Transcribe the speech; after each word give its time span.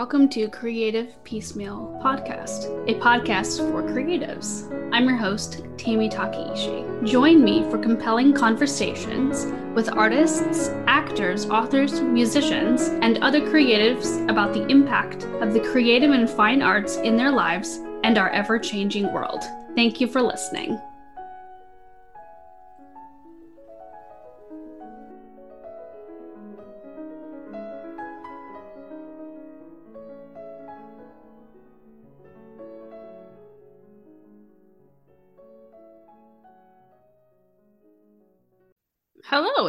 welcome 0.00 0.30
to 0.30 0.48
Creative 0.48 1.08
Peacemeal 1.24 2.02
Podcast, 2.02 2.64
a 2.88 2.98
podcast 3.00 3.58
for 3.58 3.82
creatives. 3.82 4.64
I'm 4.94 5.06
your 5.06 5.18
host, 5.18 5.62
Tammy 5.76 6.08
Takeishi. 6.08 7.06
Join 7.06 7.44
me 7.44 7.64
for 7.64 7.76
compelling 7.76 8.32
conversations 8.32 9.44
with 9.74 9.92
artists, 9.92 10.70
actors, 10.86 11.44
authors, 11.50 12.00
musicians, 12.00 12.88
and 13.02 13.18
other 13.18 13.42
creatives 13.42 14.26
about 14.30 14.54
the 14.54 14.66
impact 14.68 15.24
of 15.42 15.52
the 15.52 15.60
creative 15.60 16.12
and 16.12 16.30
fine 16.30 16.62
arts 16.62 16.96
in 16.96 17.18
their 17.18 17.30
lives 17.30 17.80
and 18.02 18.16
our 18.16 18.30
ever 18.30 18.58
changing 18.58 19.12
world. 19.12 19.42
Thank 19.74 20.00
you 20.00 20.06
for 20.06 20.22
listening. 20.22 20.80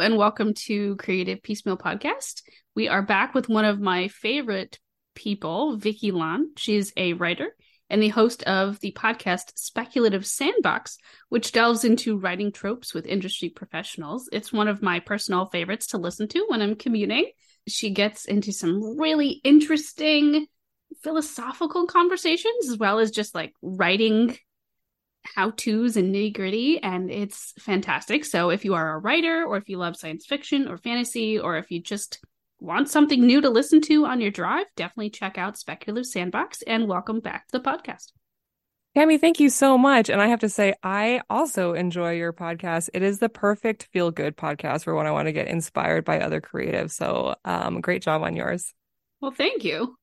And 0.02 0.16
welcome 0.16 0.52
to 0.66 0.96
Creative 0.96 1.40
Peacemeal 1.40 1.78
Podcast. 1.78 2.42
We 2.74 2.88
are 2.88 3.02
back 3.02 3.36
with 3.36 3.48
one 3.48 3.64
of 3.64 3.78
my 3.78 4.08
favorite 4.08 4.80
people, 5.14 5.78
Vickie 5.78 6.12
Lan. 6.12 6.50
She's 6.56 6.92
a 6.96 7.12
writer 7.12 7.54
and 7.88 8.02
the 8.02 8.08
host 8.08 8.42
of 8.42 8.80
the 8.80 8.90
podcast 8.90 9.52
Speculative 9.54 10.26
Sandbox, 10.26 10.98
which 11.28 11.52
delves 11.52 11.84
into 11.84 12.18
writing 12.18 12.50
tropes 12.50 12.92
with 12.92 13.06
industry 13.06 13.48
professionals. 13.48 14.28
It's 14.32 14.52
one 14.52 14.66
of 14.66 14.82
my 14.82 14.98
personal 14.98 15.46
favorites 15.46 15.86
to 15.88 15.98
listen 15.98 16.26
to 16.26 16.46
when 16.48 16.62
I'm 16.62 16.74
commuting. 16.74 17.30
She 17.68 17.90
gets 17.90 18.24
into 18.24 18.50
some 18.50 18.98
really 18.98 19.40
interesting 19.44 20.48
philosophical 21.04 21.86
conversations 21.86 22.68
as 22.68 22.76
well 22.76 22.98
as 22.98 23.12
just 23.12 23.36
like 23.36 23.54
writing 23.62 24.36
how 25.22 25.50
to's 25.50 25.96
and 25.96 26.14
nitty 26.14 26.34
gritty, 26.34 26.82
and 26.82 27.10
it's 27.10 27.52
fantastic. 27.58 28.24
So, 28.24 28.50
if 28.50 28.64
you 28.64 28.74
are 28.74 28.94
a 28.94 28.98
writer, 28.98 29.44
or 29.44 29.56
if 29.56 29.68
you 29.68 29.78
love 29.78 29.96
science 29.96 30.26
fiction 30.26 30.68
or 30.68 30.76
fantasy, 30.76 31.38
or 31.38 31.56
if 31.56 31.70
you 31.70 31.80
just 31.80 32.20
want 32.60 32.88
something 32.88 33.26
new 33.26 33.40
to 33.40 33.50
listen 33.50 33.80
to 33.82 34.06
on 34.06 34.20
your 34.20 34.30
drive, 34.30 34.66
definitely 34.76 35.10
check 35.10 35.36
out 35.36 35.58
Speculative 35.58 36.06
Sandbox 36.06 36.62
and 36.62 36.88
welcome 36.88 37.20
back 37.20 37.48
to 37.48 37.58
the 37.58 37.64
podcast. 37.64 38.12
Tammy, 38.94 39.16
thank 39.16 39.40
you 39.40 39.48
so 39.48 39.78
much. 39.78 40.10
And 40.10 40.20
I 40.20 40.28
have 40.28 40.40
to 40.40 40.50
say, 40.50 40.74
I 40.82 41.22
also 41.30 41.72
enjoy 41.72 42.12
your 42.12 42.32
podcast. 42.32 42.90
It 42.92 43.02
is 43.02 43.18
the 43.18 43.30
perfect 43.30 43.84
feel 43.84 44.10
good 44.10 44.36
podcast 44.36 44.84
for 44.84 44.94
when 44.94 45.06
I 45.06 45.12
want 45.12 45.28
to 45.28 45.32
get 45.32 45.48
inspired 45.48 46.04
by 46.04 46.20
other 46.20 46.42
creatives. 46.42 46.92
So, 46.92 47.34
um, 47.44 47.80
great 47.80 48.02
job 48.02 48.22
on 48.22 48.36
yours. 48.36 48.74
Well, 49.20 49.30
thank 49.30 49.64
you. 49.64 49.96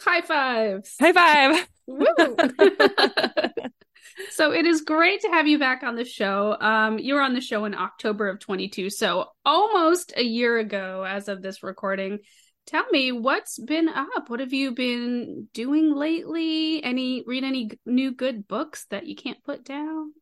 High 0.00 0.22
fives. 0.22 0.96
High 0.98 1.12
five. 1.12 1.68
so 4.30 4.52
it 4.52 4.66
is 4.66 4.82
great 4.82 5.20
to 5.22 5.28
have 5.28 5.46
you 5.46 5.58
back 5.58 5.82
on 5.82 5.96
the 5.96 6.04
show. 6.04 6.56
Um, 6.60 6.98
you 6.98 7.14
were 7.14 7.20
on 7.20 7.34
the 7.34 7.40
show 7.40 7.64
in 7.64 7.74
October 7.74 8.28
of 8.28 8.40
22, 8.40 8.90
so 8.90 9.26
almost 9.44 10.12
a 10.16 10.22
year 10.22 10.58
ago 10.58 11.04
as 11.06 11.28
of 11.28 11.42
this 11.42 11.62
recording. 11.62 12.20
Tell 12.66 12.86
me 12.90 13.12
what's 13.12 13.58
been 13.60 13.88
up. 13.88 14.28
What 14.28 14.40
have 14.40 14.52
you 14.52 14.72
been 14.72 15.48
doing 15.54 15.94
lately? 15.94 16.82
Any 16.82 17.22
read 17.24 17.44
any 17.44 17.70
new 17.86 18.12
good 18.12 18.48
books 18.48 18.86
that 18.90 19.06
you 19.06 19.14
can't 19.14 19.42
put 19.44 19.64
down? 19.64 20.12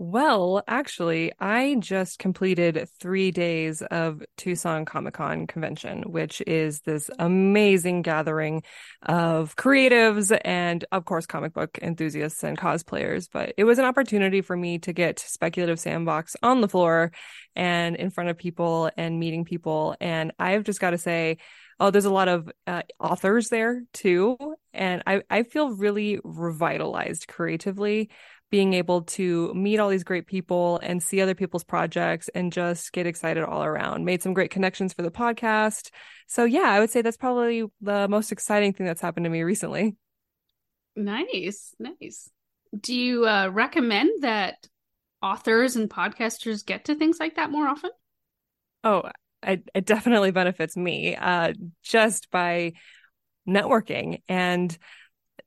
Well, 0.00 0.62
actually, 0.68 1.32
I 1.40 1.74
just 1.80 2.20
completed 2.20 2.88
three 3.00 3.32
days 3.32 3.82
of 3.82 4.22
Tucson 4.36 4.84
Comic 4.84 5.14
Con 5.14 5.48
convention, 5.48 6.04
which 6.12 6.40
is 6.46 6.82
this 6.82 7.10
amazing 7.18 8.02
gathering 8.02 8.62
of 9.02 9.56
creatives 9.56 10.38
and, 10.44 10.84
of 10.92 11.04
course, 11.04 11.26
comic 11.26 11.52
book 11.52 11.80
enthusiasts 11.82 12.44
and 12.44 12.56
cosplayers. 12.56 13.28
But 13.32 13.54
it 13.56 13.64
was 13.64 13.80
an 13.80 13.86
opportunity 13.86 14.40
for 14.40 14.56
me 14.56 14.78
to 14.80 14.92
get 14.92 15.18
Speculative 15.18 15.80
Sandbox 15.80 16.36
on 16.44 16.60
the 16.60 16.68
floor 16.68 17.10
and 17.56 17.96
in 17.96 18.10
front 18.10 18.30
of 18.30 18.38
people 18.38 18.92
and 18.96 19.18
meeting 19.18 19.44
people. 19.44 19.96
And 20.00 20.30
I've 20.38 20.62
just 20.62 20.78
got 20.78 20.90
to 20.90 20.98
say, 20.98 21.38
oh, 21.80 21.90
there's 21.90 22.04
a 22.04 22.12
lot 22.12 22.28
of 22.28 22.48
uh, 22.68 22.82
authors 23.00 23.48
there 23.48 23.82
too. 23.92 24.36
And 24.72 25.02
I, 25.08 25.22
I 25.28 25.42
feel 25.42 25.70
really 25.70 26.20
revitalized 26.22 27.26
creatively 27.26 28.10
being 28.50 28.72
able 28.74 29.02
to 29.02 29.52
meet 29.54 29.78
all 29.78 29.88
these 29.88 30.04
great 30.04 30.26
people 30.26 30.80
and 30.82 31.02
see 31.02 31.20
other 31.20 31.34
people's 31.34 31.64
projects 31.64 32.28
and 32.34 32.52
just 32.52 32.92
get 32.92 33.06
excited 33.06 33.44
all 33.44 33.62
around. 33.62 34.04
Made 34.04 34.22
some 34.22 34.32
great 34.32 34.50
connections 34.50 34.94
for 34.94 35.02
the 35.02 35.10
podcast. 35.10 35.90
So, 36.26 36.44
yeah, 36.44 36.62
I 36.62 36.80
would 36.80 36.90
say 36.90 37.02
that's 37.02 37.16
probably 37.16 37.64
the 37.80 38.08
most 38.08 38.32
exciting 38.32 38.72
thing 38.72 38.86
that's 38.86 39.02
happened 39.02 39.24
to 39.24 39.30
me 39.30 39.42
recently. 39.42 39.96
Nice, 40.96 41.74
nice. 41.78 42.30
Do 42.78 42.94
you 42.94 43.26
uh, 43.26 43.48
recommend 43.52 44.22
that 44.22 44.66
authors 45.22 45.76
and 45.76 45.88
podcasters 45.90 46.64
get 46.64 46.86
to 46.86 46.94
things 46.94 47.18
like 47.20 47.36
that 47.36 47.50
more 47.50 47.68
often? 47.68 47.90
Oh, 48.82 49.10
it, 49.42 49.68
it 49.74 49.86
definitely 49.86 50.30
benefits 50.30 50.76
me 50.76 51.16
uh, 51.16 51.52
just 51.82 52.30
by 52.30 52.72
networking 53.46 54.22
and 54.28 54.76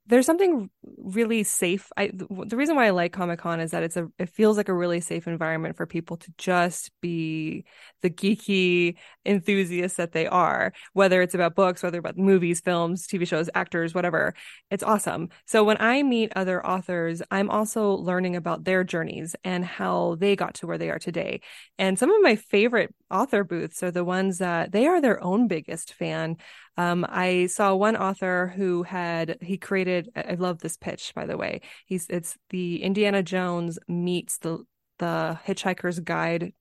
there's 0.06 0.26
something 0.26 0.70
really 0.98 1.42
safe. 1.44 1.90
I 1.96 2.10
the 2.12 2.56
reason 2.56 2.76
why 2.76 2.86
I 2.86 2.90
like 2.90 3.12
Comic 3.12 3.38
Con 3.38 3.60
is 3.60 3.70
that 3.70 3.82
it's 3.82 3.96
a 3.96 4.08
it 4.18 4.28
feels 4.28 4.56
like 4.56 4.68
a 4.68 4.74
really 4.74 5.00
safe 5.00 5.26
environment 5.26 5.76
for 5.76 5.86
people 5.86 6.16
to 6.18 6.32
just 6.38 6.90
be 7.00 7.64
the 8.02 8.10
geeky 8.10 8.96
enthusiasts 9.24 9.96
that 9.96 10.12
they 10.12 10.26
are, 10.26 10.72
whether 10.92 11.22
it's 11.22 11.34
about 11.34 11.54
books, 11.54 11.82
whether 11.82 11.98
about 11.98 12.18
movies, 12.18 12.60
films, 12.60 13.06
TV 13.06 13.26
shows, 13.26 13.48
actors, 13.54 13.94
whatever. 13.94 14.34
It's 14.70 14.82
awesome. 14.82 15.28
So 15.46 15.64
when 15.64 15.76
I 15.80 16.02
meet 16.02 16.32
other 16.34 16.64
authors, 16.64 17.22
I'm 17.30 17.50
also 17.50 17.92
learning 17.92 18.36
about 18.36 18.64
their 18.64 18.84
journeys 18.84 19.36
and 19.44 19.64
how 19.64 20.16
they 20.18 20.36
got 20.36 20.54
to 20.54 20.66
where 20.66 20.78
they 20.78 20.90
are 20.90 20.98
today. 20.98 21.40
And 21.78 21.98
some 21.98 22.10
of 22.10 22.22
my 22.22 22.36
favorite 22.36 22.94
author 23.10 23.44
booths 23.44 23.82
are 23.82 23.90
the 23.90 24.04
ones 24.04 24.38
that 24.38 24.72
they 24.72 24.86
are 24.86 25.00
their 25.00 25.22
own 25.22 25.46
biggest 25.46 25.94
fan. 25.94 26.36
Um, 26.76 27.04
I 27.08 27.46
saw 27.46 27.74
one 27.74 27.96
author 27.96 28.52
who 28.56 28.82
had 28.82 29.36
he 29.42 29.58
created. 29.58 30.08
I 30.16 30.34
love 30.34 30.60
this 30.60 30.71
pitch, 30.76 31.12
by 31.14 31.26
the 31.26 31.36
way. 31.36 31.60
He's 31.86 32.06
it's 32.08 32.36
the 32.50 32.82
Indiana 32.82 33.22
Jones 33.22 33.78
meets 33.88 34.38
the 34.38 34.64
the 34.98 35.38
Hitchhiker's 35.46 36.00
Guide 36.00 36.52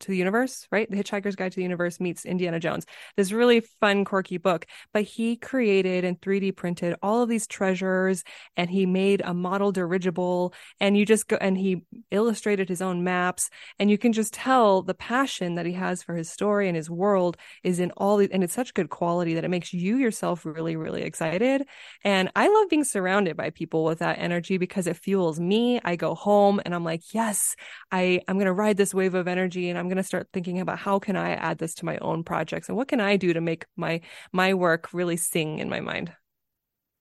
to 0.00 0.08
the 0.08 0.16
Universe, 0.16 0.66
right? 0.70 0.90
The 0.90 0.96
Hitchhiker's 0.96 1.36
Guide 1.36 1.52
to 1.52 1.56
the 1.56 1.62
Universe 1.62 2.00
meets 2.00 2.24
Indiana 2.24 2.60
Jones. 2.60 2.86
This 3.16 3.32
really 3.32 3.60
fun, 3.80 4.04
quirky 4.04 4.38
book. 4.38 4.66
But 4.92 5.02
he 5.02 5.36
created 5.36 6.04
and 6.04 6.20
3D 6.20 6.56
printed 6.56 6.96
all 7.02 7.22
of 7.22 7.28
these 7.28 7.46
treasures 7.46 8.24
and 8.56 8.68
he 8.70 8.86
made 8.86 9.22
a 9.24 9.34
model 9.34 9.72
dirigible 9.72 10.54
and 10.80 10.96
you 10.96 11.06
just 11.06 11.28
go 11.28 11.36
and 11.36 11.56
he 11.56 11.82
illustrated 12.10 12.68
his 12.68 12.82
own 12.82 13.04
maps. 13.04 13.50
And 13.78 13.90
you 13.90 13.98
can 13.98 14.12
just 14.12 14.34
tell 14.34 14.82
the 14.82 14.94
passion 14.94 15.54
that 15.56 15.66
he 15.66 15.72
has 15.72 16.02
for 16.02 16.14
his 16.14 16.30
story 16.30 16.68
and 16.68 16.76
his 16.76 16.90
world 16.90 17.36
is 17.62 17.80
in 17.80 17.90
all 17.92 18.16
these, 18.18 18.30
and 18.30 18.44
it's 18.44 18.54
such 18.54 18.74
good 18.74 18.90
quality 18.90 19.34
that 19.34 19.44
it 19.44 19.50
makes 19.50 19.72
you 19.72 19.96
yourself 19.96 20.44
really, 20.44 20.76
really 20.76 21.02
excited. 21.02 21.66
And 22.02 22.30
I 22.36 22.48
love 22.48 22.68
being 22.68 22.84
surrounded 22.84 23.36
by 23.36 23.50
people 23.50 23.84
with 23.84 24.00
that 24.00 24.18
energy 24.18 24.58
because 24.58 24.86
it 24.86 24.96
fuels 24.96 25.40
me. 25.40 25.80
I 25.84 25.96
go 25.96 26.14
home 26.14 26.60
and 26.64 26.74
I'm 26.74 26.84
like, 26.84 27.02
yes, 27.12 27.56
I, 27.90 28.20
I'm 28.28 28.36
going 28.36 28.46
to 28.46 28.52
ride 28.52 28.76
this 28.76 28.94
wave 28.94 29.14
of 29.14 29.28
energy 29.28 29.68
and 29.68 29.78
I'm 29.78 29.83
going 29.88 29.96
to 29.96 30.02
start 30.02 30.28
thinking 30.32 30.60
about 30.60 30.78
how 30.78 30.98
can 30.98 31.16
I 31.16 31.30
add 31.30 31.58
this 31.58 31.74
to 31.76 31.84
my 31.84 31.98
own 31.98 32.24
projects 32.24 32.68
and 32.68 32.76
what 32.76 32.88
can 32.88 33.00
I 33.00 33.16
do 33.16 33.32
to 33.32 33.40
make 33.40 33.66
my 33.76 34.00
my 34.32 34.54
work 34.54 34.88
really 34.92 35.16
sing 35.16 35.58
in 35.58 35.68
my 35.68 35.80
mind. 35.80 36.12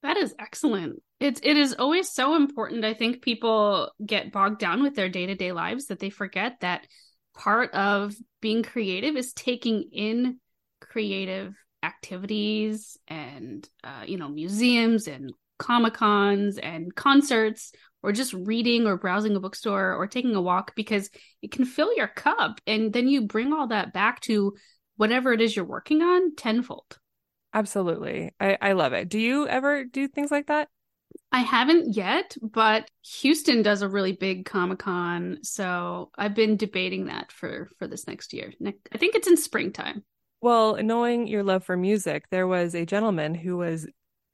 That 0.01 0.17
is 0.17 0.35
excellent. 0.37 1.01
It's 1.19 1.39
it 1.43 1.57
is 1.57 1.73
always 1.73 2.09
so 2.09 2.35
important. 2.35 2.83
I 2.83 2.93
think 2.93 3.21
people 3.21 3.91
get 4.05 4.31
bogged 4.31 4.59
down 4.59 4.83
with 4.83 4.95
their 4.95 5.09
day-to-day 5.09 5.53
lives 5.53 5.87
that 5.87 5.99
they 5.99 6.09
forget 6.09 6.59
that 6.59 6.85
part 7.33 7.71
of 7.73 8.13
being 8.41 8.63
creative 8.63 9.15
is 9.15 9.33
taking 9.33 9.89
in 9.91 10.39
creative 10.81 11.55
activities 11.81 12.97
and 13.07 13.67
uh, 13.83 14.03
you 14.05 14.17
know 14.17 14.29
museums 14.29 15.07
and 15.07 15.31
comic 15.59 15.93
cons 15.93 16.57
and 16.57 16.93
concerts 16.95 17.71
or 18.03 18.11
just 18.11 18.33
reading 18.33 18.85
or 18.85 18.97
browsing 18.97 19.35
a 19.35 19.39
bookstore 19.39 19.95
or 19.95 20.05
taking 20.05 20.35
a 20.35 20.41
walk 20.41 20.75
because 20.75 21.09
it 21.41 21.51
can 21.51 21.65
fill 21.65 21.95
your 21.95 22.07
cup 22.07 22.59
and 22.67 22.93
then 22.93 23.07
you 23.07 23.21
bring 23.21 23.53
all 23.53 23.67
that 23.67 23.93
back 23.93 24.19
to 24.21 24.53
whatever 24.97 25.33
it 25.33 25.41
is 25.41 25.55
you're 25.55 25.65
working 25.65 26.01
on 26.01 26.35
tenfold. 26.35 26.99
Absolutely. 27.53 28.31
I, 28.39 28.57
I 28.61 28.71
love 28.73 28.93
it. 28.93 29.09
Do 29.09 29.19
you 29.19 29.47
ever 29.47 29.85
do 29.85 30.07
things 30.07 30.31
like 30.31 30.47
that? 30.47 30.67
I 31.31 31.39
haven't 31.39 31.95
yet, 31.95 32.35
but 32.41 32.89
Houston 33.21 33.61
does 33.61 33.81
a 33.81 33.89
really 33.89 34.13
big 34.13 34.45
Comic 34.45 34.79
Con, 34.79 35.39
so 35.43 36.11
I've 36.17 36.35
been 36.35 36.57
debating 36.57 37.05
that 37.05 37.31
for 37.31 37.69
for 37.77 37.87
this 37.87 38.07
next 38.07 38.33
year. 38.33 38.51
I 38.91 38.97
think 38.97 39.15
it's 39.15 39.27
in 39.27 39.37
springtime. 39.37 40.03
Well, 40.41 40.81
knowing 40.81 41.27
your 41.27 41.43
love 41.43 41.63
for 41.63 41.77
music, 41.77 42.25
there 42.29 42.47
was 42.47 42.75
a 42.75 42.85
gentleman 42.85 43.33
who 43.33 43.57
was 43.57 43.87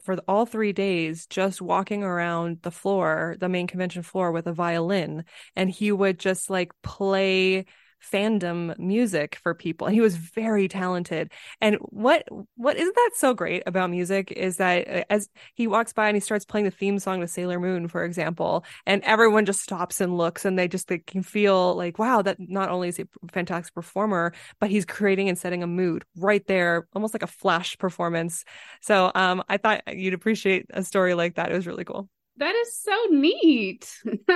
for 0.09 0.17
all 0.27 0.47
three 0.47 0.73
days 0.73 1.27
just 1.27 1.61
walking 1.61 2.03
around 2.03 2.63
the 2.63 2.71
floor, 2.71 3.35
the 3.39 3.47
main 3.47 3.67
convention 3.67 4.01
floor 4.01 4.31
with 4.31 4.47
a 4.47 4.51
violin. 4.51 5.23
And 5.55 5.69
he 5.69 5.91
would 5.91 6.17
just 6.17 6.49
like 6.49 6.71
play 6.81 7.65
fandom 8.01 8.77
music 8.79 9.35
for 9.43 9.53
people. 9.53 9.87
And 9.87 9.93
he 9.93 10.01
was 10.01 10.15
very 10.15 10.67
talented. 10.67 11.31
And 11.61 11.75
what 11.81 12.23
what 12.55 12.77
isn't 12.77 12.95
that 12.95 13.11
so 13.15 13.33
great 13.33 13.63
about 13.65 13.89
music 13.89 14.31
is 14.31 14.57
that 14.57 14.87
uh, 14.89 15.03
as 15.09 15.29
he 15.55 15.67
walks 15.67 15.93
by 15.93 16.07
and 16.07 16.15
he 16.15 16.21
starts 16.21 16.45
playing 16.45 16.65
the 16.65 16.71
theme 16.71 16.99
song 16.99 17.21
to 17.21 17.27
Sailor 17.27 17.59
Moon, 17.59 17.87
for 17.87 18.03
example, 18.03 18.63
and 18.85 19.03
everyone 19.03 19.45
just 19.45 19.61
stops 19.61 20.01
and 20.01 20.17
looks 20.17 20.45
and 20.45 20.57
they 20.57 20.67
just 20.67 20.87
they 20.87 20.99
can 20.99 21.23
feel 21.23 21.75
like, 21.75 21.99
wow, 21.99 22.21
that 22.21 22.37
not 22.39 22.69
only 22.69 22.89
is 22.89 22.97
he 22.97 23.03
a 23.03 23.31
fantastic 23.31 23.73
performer, 23.73 24.33
but 24.59 24.69
he's 24.69 24.85
creating 24.85 25.29
and 25.29 25.37
setting 25.37 25.63
a 25.63 25.67
mood 25.67 26.05
right 26.17 26.45
there, 26.47 26.87
almost 26.93 27.13
like 27.13 27.23
a 27.23 27.27
flash 27.27 27.77
performance. 27.77 28.43
So 28.81 29.11
um 29.15 29.43
I 29.49 29.57
thought 29.57 29.81
you'd 29.95 30.13
appreciate 30.13 30.65
a 30.71 30.83
story 30.83 31.13
like 31.13 31.35
that. 31.35 31.51
It 31.51 31.55
was 31.55 31.67
really 31.67 31.85
cool. 31.85 32.09
That 32.39 32.55
is 32.55 32.73
so 32.73 32.95
neat. 33.09 34.01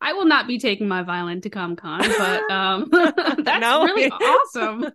I 0.00 0.14
will 0.14 0.24
not 0.24 0.46
be 0.46 0.58
taking 0.58 0.88
my 0.88 1.02
violin 1.02 1.42
to 1.42 1.50
Comic 1.50 1.78
Con, 1.78 2.00
but 2.00 2.50
um, 2.50 2.88
that's 2.90 3.60
no. 3.60 3.84
really 3.84 4.10
awesome 4.10 4.90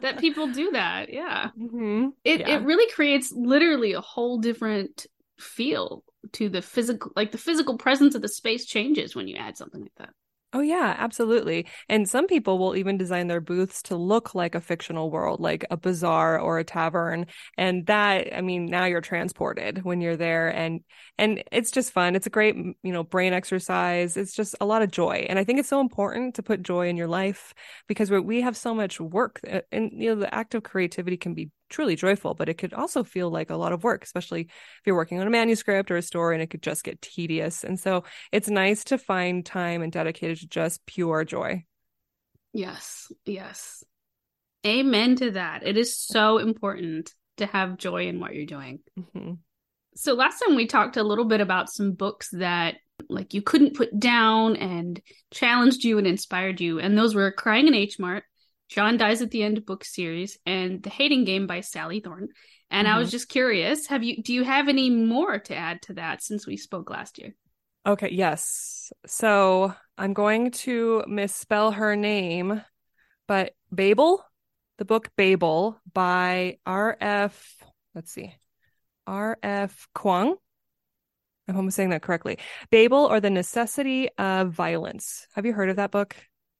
that 0.00 0.18
people 0.18 0.46
do 0.52 0.70
that. 0.72 1.12
Yeah, 1.12 1.50
mm-hmm. 1.58 2.10
it 2.24 2.40
yeah. 2.40 2.56
it 2.56 2.62
really 2.62 2.90
creates 2.92 3.32
literally 3.32 3.94
a 3.94 4.00
whole 4.00 4.38
different 4.38 5.06
feel 5.40 6.04
to 6.34 6.48
the 6.48 6.62
physical, 6.62 7.10
like 7.16 7.32
the 7.32 7.38
physical 7.38 7.76
presence 7.76 8.14
of 8.14 8.22
the 8.22 8.28
space 8.28 8.64
changes 8.64 9.16
when 9.16 9.26
you 9.26 9.34
add 9.36 9.56
something 9.56 9.82
like 9.82 9.94
that. 9.96 10.10
Oh, 10.54 10.60
yeah, 10.60 10.94
absolutely. 10.96 11.66
And 11.90 12.08
some 12.08 12.26
people 12.26 12.58
will 12.58 12.74
even 12.74 12.96
design 12.96 13.26
their 13.26 13.40
booths 13.40 13.82
to 13.82 13.96
look 13.96 14.34
like 14.34 14.54
a 14.54 14.62
fictional 14.62 15.10
world, 15.10 15.40
like 15.40 15.66
a 15.70 15.76
bazaar 15.76 16.40
or 16.40 16.58
a 16.58 16.64
tavern. 16.64 17.26
And 17.58 17.84
that, 17.84 18.34
I 18.34 18.40
mean, 18.40 18.64
now 18.64 18.86
you're 18.86 19.02
transported 19.02 19.84
when 19.84 20.00
you're 20.00 20.16
there 20.16 20.48
and, 20.48 20.80
and 21.18 21.44
it's 21.52 21.70
just 21.70 21.92
fun. 21.92 22.16
It's 22.16 22.26
a 22.26 22.30
great, 22.30 22.56
you 22.56 22.92
know, 22.92 23.04
brain 23.04 23.34
exercise. 23.34 24.16
It's 24.16 24.32
just 24.34 24.54
a 24.58 24.64
lot 24.64 24.80
of 24.80 24.90
joy. 24.90 25.26
And 25.28 25.38
I 25.38 25.44
think 25.44 25.58
it's 25.58 25.68
so 25.68 25.82
important 25.82 26.34
to 26.36 26.42
put 26.42 26.62
joy 26.62 26.88
in 26.88 26.96
your 26.96 27.08
life 27.08 27.52
because 27.86 28.10
we 28.10 28.40
have 28.40 28.56
so 28.56 28.74
much 28.74 28.98
work 28.98 29.40
uh, 29.46 29.60
and, 29.70 29.90
you 29.92 30.14
know, 30.14 30.20
the 30.20 30.34
act 30.34 30.54
of 30.54 30.62
creativity 30.62 31.18
can 31.18 31.34
be 31.34 31.50
truly 31.68 31.96
joyful, 31.96 32.34
but 32.34 32.48
it 32.48 32.58
could 32.58 32.72
also 32.72 33.04
feel 33.04 33.30
like 33.30 33.50
a 33.50 33.56
lot 33.56 33.72
of 33.72 33.84
work, 33.84 34.04
especially 34.04 34.42
if 34.42 34.82
you're 34.84 34.96
working 34.96 35.20
on 35.20 35.26
a 35.26 35.30
manuscript 35.30 35.90
or 35.90 35.96
a 35.96 36.02
story 36.02 36.34
and 36.34 36.42
it 36.42 36.50
could 36.50 36.62
just 36.62 36.84
get 36.84 37.02
tedious. 37.02 37.64
And 37.64 37.78
so 37.78 38.04
it's 38.32 38.48
nice 38.48 38.84
to 38.84 38.98
find 38.98 39.44
time 39.44 39.82
and 39.82 39.92
dedicated 39.92 40.38
to 40.38 40.48
just 40.48 40.84
pure 40.86 41.24
joy. 41.24 41.64
Yes, 42.52 43.12
yes. 43.24 43.84
Amen 44.66 45.16
to 45.16 45.32
that. 45.32 45.66
It 45.66 45.76
is 45.76 45.96
so 45.96 46.38
important 46.38 47.12
to 47.36 47.46
have 47.46 47.78
joy 47.78 48.08
in 48.08 48.20
what 48.20 48.34
you're 48.34 48.46
doing. 48.46 48.80
Mm-hmm. 48.98 49.34
So 49.94 50.14
last 50.14 50.40
time 50.40 50.56
we 50.56 50.66
talked 50.66 50.96
a 50.96 51.02
little 51.02 51.24
bit 51.24 51.40
about 51.40 51.70
some 51.70 51.92
books 51.92 52.30
that 52.32 52.76
like 53.08 53.34
you 53.34 53.42
couldn't 53.42 53.76
put 53.76 53.98
down 53.98 54.56
and 54.56 55.00
challenged 55.30 55.84
you 55.84 55.98
and 55.98 56.06
inspired 56.06 56.60
you 56.60 56.80
and 56.80 56.98
those 56.98 57.14
were 57.14 57.30
Crying 57.30 57.68
in 57.68 57.74
H 57.74 57.98
Mart 57.98 58.24
John 58.68 58.98
Dies 58.98 59.22
at 59.22 59.30
the 59.30 59.42
End 59.42 59.64
book 59.64 59.84
series 59.84 60.38
and 60.44 60.82
The 60.82 60.90
Hating 60.90 61.24
Game 61.24 61.46
by 61.46 61.62
Sally 61.62 62.00
Thorne. 62.00 62.28
And 62.70 62.86
mm-hmm. 62.86 62.94
I 62.94 62.98
was 62.98 63.08
mm-hmm. 63.08 63.12
just 63.12 63.28
curious, 63.28 63.86
have 63.86 64.02
you 64.02 64.22
do 64.22 64.32
you 64.32 64.44
have 64.44 64.68
any 64.68 64.90
more 64.90 65.38
to 65.38 65.54
add 65.56 65.82
to 65.82 65.94
that 65.94 66.22
since 66.22 66.46
we 66.46 66.56
spoke 66.56 66.90
last 66.90 67.18
year? 67.18 67.34
Okay, 67.86 68.10
yes. 68.12 68.92
So 69.06 69.74
I'm 69.96 70.12
going 70.12 70.50
to 70.50 71.04
misspell 71.06 71.72
her 71.72 71.96
name, 71.96 72.62
but 73.26 73.54
Babel, 73.72 74.22
the 74.76 74.84
book 74.84 75.10
Babel 75.16 75.80
by 75.92 76.58
R.F. 76.66 77.56
Let's 77.94 78.12
see, 78.12 78.34
R.F. 79.06 79.88
I 81.48 81.52
hope 81.52 81.62
I'm 81.62 81.70
saying 81.70 81.90
that 81.90 82.02
correctly. 82.02 82.38
Babel 82.70 83.06
or 83.06 83.20
the 83.20 83.30
Necessity 83.30 84.10
of 84.18 84.50
Violence. 84.50 85.26
Have 85.32 85.46
you 85.46 85.54
heard 85.54 85.70
of 85.70 85.76
that 85.76 85.90
book? 85.90 86.14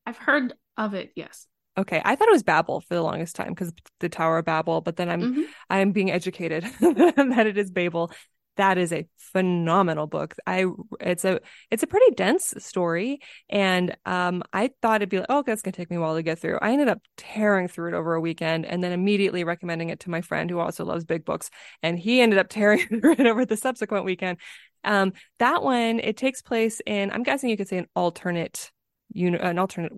I've 0.06 0.16
heard 0.16 0.54
of 0.78 0.94
it, 0.94 1.12
yes. 1.14 1.46
Okay, 1.78 2.02
I 2.04 2.16
thought 2.16 2.26
it 2.26 2.32
was 2.32 2.42
Babel 2.42 2.80
for 2.80 2.96
the 2.96 3.02
longest 3.02 3.36
time 3.36 3.50
because 3.50 3.72
the 4.00 4.08
Tower 4.08 4.38
of 4.38 4.44
Babel, 4.44 4.80
but 4.80 4.96
then 4.96 5.08
I'm 5.08 5.22
mm-hmm. 5.22 5.42
I'm 5.70 5.92
being 5.92 6.10
educated 6.10 6.64
that 6.80 7.46
it 7.46 7.56
is 7.56 7.70
Babel. 7.70 8.10
That 8.56 8.78
is 8.78 8.92
a 8.92 9.06
phenomenal 9.32 10.08
book. 10.08 10.34
I 10.44 10.66
it's 11.00 11.24
a 11.24 11.38
it's 11.70 11.84
a 11.84 11.86
pretty 11.86 12.12
dense 12.16 12.52
story, 12.58 13.20
and 13.48 13.96
um 14.04 14.42
I 14.52 14.70
thought 14.82 14.96
it'd 14.96 15.08
be 15.08 15.18
like, 15.18 15.28
oh, 15.28 15.44
that's 15.46 15.62
gonna 15.62 15.70
take 15.70 15.88
me 15.88 15.98
a 15.98 16.00
while 16.00 16.16
to 16.16 16.22
get 16.24 16.40
through. 16.40 16.58
I 16.60 16.72
ended 16.72 16.88
up 16.88 17.00
tearing 17.16 17.68
through 17.68 17.94
it 17.94 17.96
over 17.96 18.14
a 18.14 18.20
weekend, 18.20 18.66
and 18.66 18.82
then 18.82 18.90
immediately 18.90 19.44
recommending 19.44 19.90
it 19.90 20.00
to 20.00 20.10
my 20.10 20.20
friend 20.20 20.50
who 20.50 20.58
also 20.58 20.84
loves 20.84 21.04
big 21.04 21.24
books, 21.24 21.48
and 21.80 21.96
he 21.96 22.20
ended 22.20 22.40
up 22.40 22.48
tearing 22.50 22.88
through 22.88 23.12
it 23.12 23.26
over 23.26 23.44
the 23.46 23.56
subsequent 23.56 24.04
weekend. 24.04 24.38
Um, 24.82 25.12
that 25.38 25.62
one 25.62 26.00
it 26.00 26.16
takes 26.16 26.42
place 26.42 26.80
in 26.84 27.12
I'm 27.12 27.22
guessing 27.22 27.50
you 27.50 27.56
could 27.56 27.68
say 27.68 27.78
an 27.78 27.86
alternate 27.94 28.72
an 29.14 29.58
alternate 29.58 29.92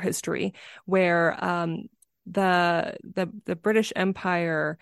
history 0.00 0.54
where 0.84 1.42
um, 1.44 1.86
the 2.26 2.96
the 3.02 3.30
the 3.46 3.56
British 3.56 3.92
Empire 3.96 4.78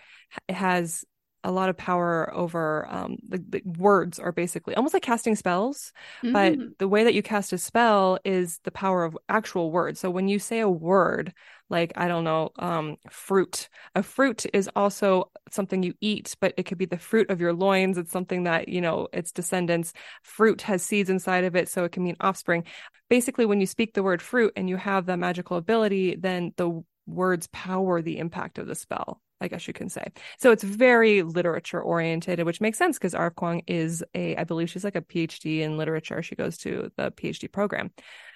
has 0.47 1.05
a 1.43 1.51
lot 1.51 1.69
of 1.69 1.77
power 1.77 2.29
over 2.33 2.85
um, 2.89 3.15
the, 3.27 3.37
the, 3.37 3.61
words 3.65 4.19
are 4.19 4.33
basically 4.33 4.75
almost 4.75 4.93
like 4.93 5.03
casting 5.03 5.35
spells 5.35 5.93
mm-hmm. 6.21 6.33
but 6.33 6.57
the 6.79 6.87
way 6.87 7.05
that 7.05 7.13
you 7.13 7.23
cast 7.23 7.53
a 7.53 7.57
spell 7.57 8.19
is 8.25 8.59
the 8.65 8.71
power 8.71 9.05
of 9.05 9.17
actual 9.29 9.71
words 9.71 9.99
so 9.99 10.09
when 10.09 10.27
you 10.27 10.37
say 10.37 10.59
a 10.59 10.69
word 10.69 11.33
like 11.69 11.91
i 11.95 12.07
don't 12.07 12.23
know 12.23 12.49
um, 12.59 12.97
fruit 13.09 13.69
a 13.95 14.03
fruit 14.03 14.45
is 14.53 14.69
also 14.75 15.31
something 15.49 15.83
you 15.83 15.93
eat 16.01 16.35
but 16.39 16.53
it 16.57 16.63
could 16.63 16.77
be 16.77 16.85
the 16.85 16.97
fruit 16.97 17.29
of 17.29 17.39
your 17.39 17.53
loins 17.53 17.97
it's 17.97 18.11
something 18.11 18.43
that 18.43 18.67
you 18.67 18.81
know 18.81 19.07
its 19.13 19.31
descendants 19.31 19.93
fruit 20.23 20.61
has 20.61 20.83
seeds 20.83 21.09
inside 21.09 21.43
of 21.43 21.55
it 21.55 21.69
so 21.69 21.83
it 21.83 21.91
can 21.91 22.03
mean 22.03 22.17
offspring 22.19 22.63
basically 23.09 23.45
when 23.45 23.59
you 23.59 23.67
speak 23.67 23.93
the 23.93 24.03
word 24.03 24.21
fruit 24.21 24.53
and 24.55 24.69
you 24.69 24.77
have 24.77 25.05
the 25.05 25.17
magical 25.17 25.57
ability 25.57 26.15
then 26.15 26.53
the 26.57 26.83
words 27.07 27.47
power 27.51 28.01
the 28.01 28.19
impact 28.19 28.57
of 28.57 28.67
the 28.67 28.75
spell 28.75 29.21
I 29.41 29.47
guess 29.47 29.67
you 29.67 29.73
can 29.73 29.89
say. 29.89 30.05
So 30.37 30.51
it's 30.51 30.63
very 30.63 31.23
literature 31.23 31.81
oriented, 31.81 32.43
which 32.43 32.61
makes 32.61 32.77
sense 32.77 32.97
because 32.97 33.15
R.F. 33.15 33.35
Kuang 33.35 33.63
is 33.67 34.03
a, 34.13 34.35
I 34.35 34.43
believe 34.43 34.69
she's 34.69 34.83
like 34.83 34.95
a 34.95 35.01
PhD 35.01 35.61
in 35.61 35.77
literature. 35.77 36.21
She 36.21 36.35
goes 36.35 36.57
to 36.59 36.91
the 36.97 37.11
PhD 37.11 37.51
program. 37.51 37.91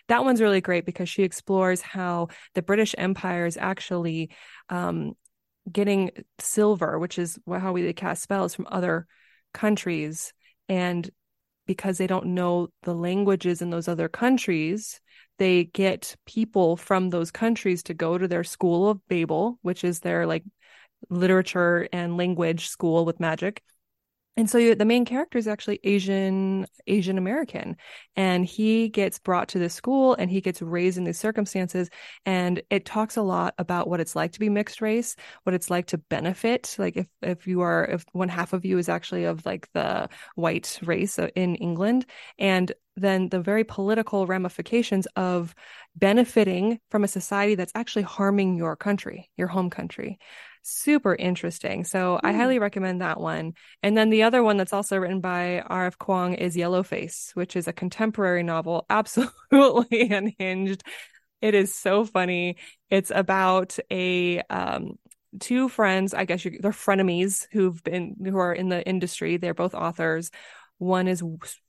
That 0.07 0.23
one's 0.23 0.41
really 0.41 0.61
great 0.61 0.85
because 0.85 1.09
she 1.09 1.23
explores 1.23 1.81
how 1.81 2.27
the 2.55 2.61
British 2.61 2.93
Empire 2.97 3.45
is 3.45 3.57
actually 3.57 4.31
um, 4.69 5.13
getting 5.71 6.11
silver, 6.39 6.99
which 6.99 7.17
is 7.17 7.39
how 7.49 7.71
we 7.71 7.91
cast 7.93 8.23
spells 8.23 8.53
from 8.53 8.67
other 8.69 9.07
countries. 9.53 10.33
And 10.67 11.09
because 11.65 11.97
they 11.97 12.07
don't 12.07 12.27
know 12.27 12.67
the 12.83 12.93
languages 12.93 13.61
in 13.61 13.69
those 13.69 13.87
other 13.87 14.09
countries, 14.09 14.99
they 15.39 15.63
get 15.63 16.15
people 16.25 16.75
from 16.75 17.09
those 17.09 17.31
countries 17.31 17.83
to 17.83 17.93
go 17.93 18.17
to 18.17 18.27
their 18.27 18.43
school 18.43 18.89
of 18.89 19.05
Babel, 19.07 19.57
which 19.61 19.83
is 19.83 20.01
their 20.01 20.27
like 20.27 20.43
literature 21.09 21.87
and 21.91 22.17
language 22.17 22.67
school 22.67 23.05
with 23.05 23.19
magic 23.19 23.63
and 24.35 24.49
so 24.49 24.73
the 24.73 24.85
main 24.85 25.05
character 25.05 25.37
is 25.37 25.47
actually 25.47 25.79
asian 25.83 26.65
asian 26.87 27.17
american 27.17 27.75
and 28.15 28.45
he 28.45 28.89
gets 28.89 29.19
brought 29.19 29.47
to 29.47 29.59
this 29.59 29.73
school 29.73 30.15
and 30.15 30.29
he 30.29 30.41
gets 30.41 30.61
raised 30.61 30.97
in 30.97 31.03
these 31.03 31.19
circumstances 31.19 31.89
and 32.25 32.61
it 32.69 32.85
talks 32.85 33.17
a 33.17 33.21
lot 33.21 33.53
about 33.57 33.87
what 33.87 33.99
it's 33.99 34.15
like 34.15 34.31
to 34.31 34.39
be 34.39 34.49
mixed 34.49 34.81
race 34.81 35.15
what 35.43 35.53
it's 35.53 35.69
like 35.69 35.85
to 35.85 35.97
benefit 35.97 36.75
like 36.77 36.97
if 36.97 37.07
if 37.21 37.47
you 37.47 37.61
are 37.61 37.85
if 37.85 38.05
one 38.13 38.29
half 38.29 38.53
of 38.53 38.65
you 38.65 38.77
is 38.77 38.89
actually 38.89 39.23
of 39.23 39.45
like 39.45 39.67
the 39.73 40.09
white 40.35 40.79
race 40.83 41.19
uh, 41.19 41.27
in 41.35 41.55
england 41.55 42.05
and 42.39 42.71
then 42.95 43.29
the 43.29 43.41
very 43.41 43.63
political 43.63 44.27
ramifications 44.27 45.07
of 45.15 45.55
benefiting 45.95 46.79
from 46.89 47.03
a 47.03 47.07
society 47.07 47.55
that's 47.55 47.71
actually 47.75 48.03
harming 48.03 48.57
your 48.57 48.75
country 48.75 49.29
your 49.37 49.47
home 49.47 49.69
country 49.69 50.19
super 50.63 51.13
interesting. 51.13 51.83
So 51.83 52.15
mm. 52.15 52.19
I 52.23 52.31
hmm. 52.31 52.39
highly 52.39 52.59
recommend 52.59 53.01
that 53.01 53.19
one. 53.19 53.53
And 53.83 53.95
then 53.95 54.09
the 54.09 54.23
other 54.23 54.41
one 54.41 54.57
that's 54.57 54.73
also 54.73 54.97
written 54.97 55.19
by 55.19 55.59
R.F. 55.59 55.99
Kuang 55.99 56.37
is 56.37 56.55
Yellowface, 56.55 57.35
which 57.35 57.55
is 57.55 57.67
a 57.67 57.73
contemporary 57.73 58.43
novel, 58.43 58.85
absolutely 58.89 60.09
unhinged. 60.09 60.83
It 61.41 61.53
is 61.53 61.75
so 61.75 62.05
funny. 62.05 62.57
It's 62.89 63.11
about 63.13 63.77
a 63.91 64.39
um, 64.49 64.93
two 65.39 65.67
friends, 65.67 66.13
I 66.13 66.23
guess 66.23 66.45
you, 66.45 66.57
they're 66.61 66.71
frenemies 66.71 67.47
who've 67.51 67.83
been 67.83 68.15
who 68.23 68.37
are 68.37 68.53
in 68.53 68.69
the 68.69 68.85
industry. 68.87 69.35
They're 69.35 69.53
both 69.53 69.75
authors. 69.75 70.31
One 70.77 71.07
is 71.09 71.21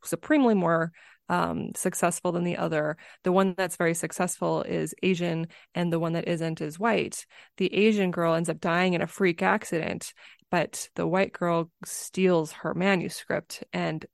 supremely 0.04 0.54
more 0.54 0.92
um, 1.28 1.70
successful 1.74 2.32
than 2.32 2.44
the 2.44 2.56
other. 2.56 2.96
The 3.22 3.32
one 3.32 3.54
that's 3.56 3.76
very 3.76 3.94
successful 3.94 4.62
is 4.62 4.94
Asian, 5.02 5.48
and 5.74 5.92
the 5.92 5.98
one 5.98 6.12
that 6.14 6.28
isn't 6.28 6.60
is 6.60 6.78
white. 6.78 7.26
The 7.56 7.72
Asian 7.74 8.10
girl 8.10 8.34
ends 8.34 8.48
up 8.48 8.60
dying 8.60 8.94
in 8.94 9.02
a 9.02 9.06
freak 9.06 9.42
accident, 9.42 10.12
but 10.50 10.88
the 10.94 11.06
white 11.06 11.32
girl 11.32 11.70
steals 11.84 12.52
her 12.52 12.74
manuscript 12.74 13.64
and 13.72 14.04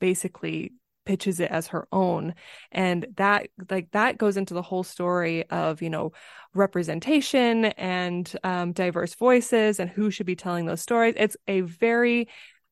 basically 0.00 0.72
pitches 1.06 1.40
it 1.40 1.50
as 1.50 1.68
her 1.68 1.88
own 1.90 2.34
and 2.70 3.06
that 3.16 3.48
like 3.70 3.90
that 3.90 4.18
goes 4.18 4.36
into 4.36 4.54
the 4.54 4.62
whole 4.62 4.84
story 4.84 5.48
of 5.50 5.82
you 5.82 5.90
know 5.90 6.12
representation 6.54 7.64
and 7.64 8.36
um, 8.44 8.72
diverse 8.72 9.14
voices 9.14 9.80
and 9.80 9.90
who 9.90 10.10
should 10.10 10.26
be 10.26 10.36
telling 10.36 10.66
those 10.66 10.82
stories 10.82 11.14
it's 11.16 11.36
a 11.48 11.62
very 11.62 12.28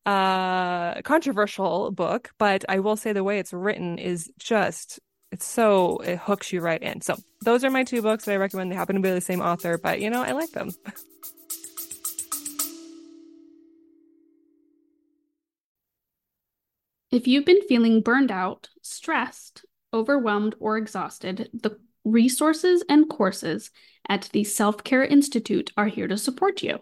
uh 0.09 1.03
controversial 1.03 1.91
book 1.91 2.31
but 2.39 2.65
i 2.69 2.79
will 2.79 2.97
say 2.97 3.13
the 3.13 3.25
way 3.25 3.39
it's 3.39 3.53
written 3.53 3.99
is 3.99 4.31
just 4.39 5.01
it's 5.31 5.47
so 5.47 5.99
it 5.99 6.19
hooks 6.19 6.53
you 6.53 6.61
right 6.61 6.83
in. 6.83 7.01
So 7.01 7.17
those 7.43 7.65
are 7.65 7.71
my 7.71 7.85
two 7.85 8.03
books 8.03 8.25
that 8.25 8.33
I 8.33 8.37
recommend. 8.37 8.71
They 8.71 8.77
happen 8.77 8.97
to 8.97 9.03
be 9.03 9.11
the 9.11 9.21
same 9.21 9.41
author, 9.41 9.79
but 9.79 10.01
you 10.01 10.11
know, 10.11 10.23
I 10.23 10.33
like 10.33 10.51
them. 10.53 10.71
If 17.11 17.27
you've 17.27 17.47
been 17.47 17.63
feeling 17.67 18.03
burned 18.03 18.31
out, 18.31 18.69
stressed, 18.83 19.65
overwhelmed, 19.95 20.55
or 20.61 20.77
exhausted, 20.77 21.49
the 21.55 21.79
resources 22.05 22.85
and 22.87 23.09
courses 23.09 23.71
at 24.07 24.29
the 24.35 24.45
Self 24.45 24.85
Care 24.85 25.05
Institute 25.05 25.73
are 25.75 25.87
here 25.87 26.07
to 26.07 26.19
support 26.19 26.63
you. 26.63 26.81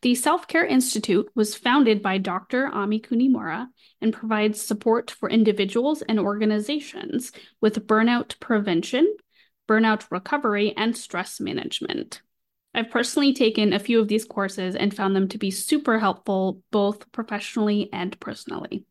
The 0.00 0.14
Self 0.14 0.46
Care 0.46 0.64
Institute 0.64 1.28
was 1.34 1.56
founded 1.56 2.02
by 2.02 2.18
Dr. 2.18 2.68
Ami 2.68 3.00
Kunimura 3.00 3.66
and 4.00 4.12
provides 4.12 4.62
support 4.62 5.10
for 5.10 5.28
individuals 5.28 6.02
and 6.02 6.20
organizations 6.20 7.32
with 7.60 7.84
burnout 7.84 8.38
prevention, 8.38 9.16
burnout 9.68 10.06
recovery, 10.08 10.72
and 10.76 10.96
stress 10.96 11.40
management. 11.40 12.22
I've 12.72 12.90
personally 12.90 13.32
taken 13.32 13.72
a 13.72 13.80
few 13.80 14.00
of 14.00 14.06
these 14.06 14.24
courses 14.24 14.76
and 14.76 14.94
found 14.94 15.16
them 15.16 15.26
to 15.30 15.38
be 15.38 15.50
super 15.50 15.98
helpful 15.98 16.62
both 16.70 17.10
professionally 17.10 17.88
and 17.92 18.18
personally. 18.20 18.84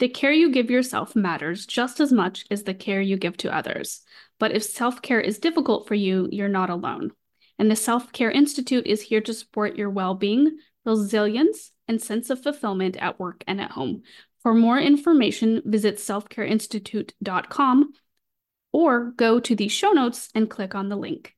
The 0.00 0.10
care 0.10 0.32
you 0.32 0.50
give 0.50 0.70
yourself 0.70 1.16
matters 1.16 1.64
just 1.64 1.98
as 1.98 2.12
much 2.12 2.44
as 2.50 2.64
the 2.64 2.74
care 2.74 3.00
you 3.00 3.16
give 3.16 3.38
to 3.38 3.54
others. 3.54 4.02
But 4.38 4.52
if 4.52 4.64
self 4.64 5.00
care 5.00 5.20
is 5.20 5.38
difficult 5.38 5.88
for 5.88 5.94
you, 5.94 6.28
you're 6.30 6.48
not 6.48 6.68
alone 6.68 7.12
and 7.62 7.70
the 7.70 7.76
Self 7.76 8.10
Care 8.10 8.32
Institute 8.32 8.88
is 8.88 9.02
here 9.02 9.20
to 9.20 9.32
support 9.32 9.76
your 9.76 9.88
well 9.88 10.16
being, 10.16 10.58
resilience, 10.84 11.70
and 11.86 12.02
sense 12.02 12.28
of 12.28 12.42
fulfillment 12.42 12.96
at 12.96 13.20
work 13.20 13.44
and 13.46 13.60
at 13.60 13.70
home. 13.70 14.02
For 14.42 14.52
more 14.52 14.80
information, 14.80 15.62
visit 15.64 15.98
selfcareinstitute.com 15.98 17.92
or 18.72 19.12
go 19.12 19.38
to 19.38 19.54
the 19.54 19.68
show 19.68 19.92
notes 19.92 20.28
and 20.34 20.50
click 20.50 20.74
on 20.74 20.88
the 20.88 20.96
link. 20.96 21.36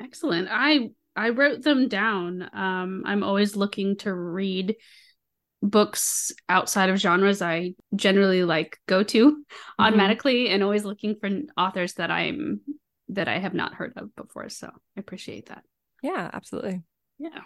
Excellent. 0.00 0.48
I 0.50 0.90
I 1.14 1.28
wrote 1.28 1.62
them 1.62 1.86
down. 1.86 2.42
Um, 2.52 3.04
I'm 3.06 3.22
always 3.22 3.54
looking 3.54 3.98
to 3.98 4.12
read 4.12 4.74
books 5.62 6.32
outside 6.48 6.88
of 6.88 6.98
genres 6.98 7.42
I 7.42 7.74
generally 7.94 8.44
like 8.44 8.78
go 8.86 9.02
to 9.02 9.30
mm-hmm. 9.30 9.40
automatically 9.78 10.50
and 10.50 10.62
always 10.62 10.84
looking 10.84 11.16
for 11.20 11.28
authors 11.56 11.94
that 11.94 12.10
I'm 12.10 12.60
that 13.10 13.28
I 13.28 13.38
have 13.38 13.54
not 13.54 13.74
heard 13.74 13.94
of 13.96 14.14
before. 14.14 14.48
So 14.50 14.68
I 14.68 15.00
appreciate 15.00 15.48
that. 15.48 15.62
Yeah, 16.02 16.30
absolutely. 16.32 16.82
Yeah. 17.18 17.40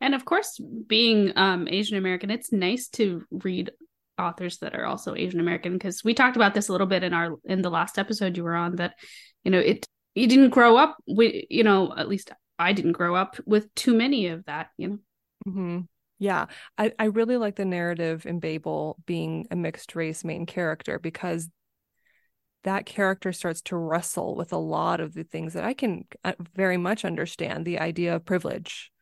And 0.00 0.14
of 0.14 0.24
course, 0.24 0.58
being 0.86 1.32
um, 1.36 1.68
Asian 1.68 1.98
American, 1.98 2.30
it's 2.30 2.52
nice 2.52 2.88
to 2.90 3.24
read 3.30 3.70
authors 4.18 4.58
that 4.58 4.74
are 4.74 4.86
also 4.86 5.14
Asian 5.14 5.40
American 5.40 5.72
because 5.72 6.04
we 6.04 6.14
talked 6.14 6.36
about 6.36 6.54
this 6.54 6.68
a 6.68 6.72
little 6.72 6.86
bit 6.86 7.02
in 7.02 7.12
our 7.12 7.36
in 7.44 7.62
the 7.62 7.70
last 7.70 7.98
episode 7.98 8.36
you 8.36 8.44
were 8.44 8.54
on 8.54 8.76
that 8.76 8.94
you 9.44 9.50
know 9.50 9.58
it 9.58 9.86
you 10.14 10.26
didn't 10.26 10.50
grow 10.50 10.76
up 10.76 10.98
with 11.06 11.44
you 11.48 11.64
know 11.64 11.94
at 11.96 12.08
least 12.08 12.30
I 12.58 12.74
didn't 12.74 12.92
grow 12.92 13.14
up 13.14 13.36
with 13.46 13.74
too 13.74 13.94
many 13.94 14.28
of 14.28 14.44
that 14.44 14.68
you 14.76 14.88
know. 14.88 14.98
Mm-hmm. 15.48 15.78
Yeah, 16.20 16.46
I, 16.76 16.92
I 16.98 17.06
really 17.06 17.38
like 17.38 17.56
the 17.56 17.64
narrative 17.64 18.26
in 18.26 18.40
Babel 18.40 18.98
being 19.06 19.46
a 19.50 19.56
mixed 19.56 19.96
race 19.96 20.22
main 20.22 20.44
character 20.44 20.98
because 20.98 21.48
that 22.62 22.84
character 22.84 23.32
starts 23.32 23.62
to 23.62 23.76
wrestle 23.76 24.36
with 24.36 24.52
a 24.52 24.58
lot 24.58 25.00
of 25.00 25.14
the 25.14 25.24
things 25.24 25.54
that 25.54 25.64
I 25.64 25.72
can 25.72 26.04
uh, 26.22 26.34
very 26.54 26.76
much 26.76 27.06
understand 27.06 27.64
the 27.64 27.78
idea 27.80 28.14
of 28.14 28.26
privilege. 28.26 28.92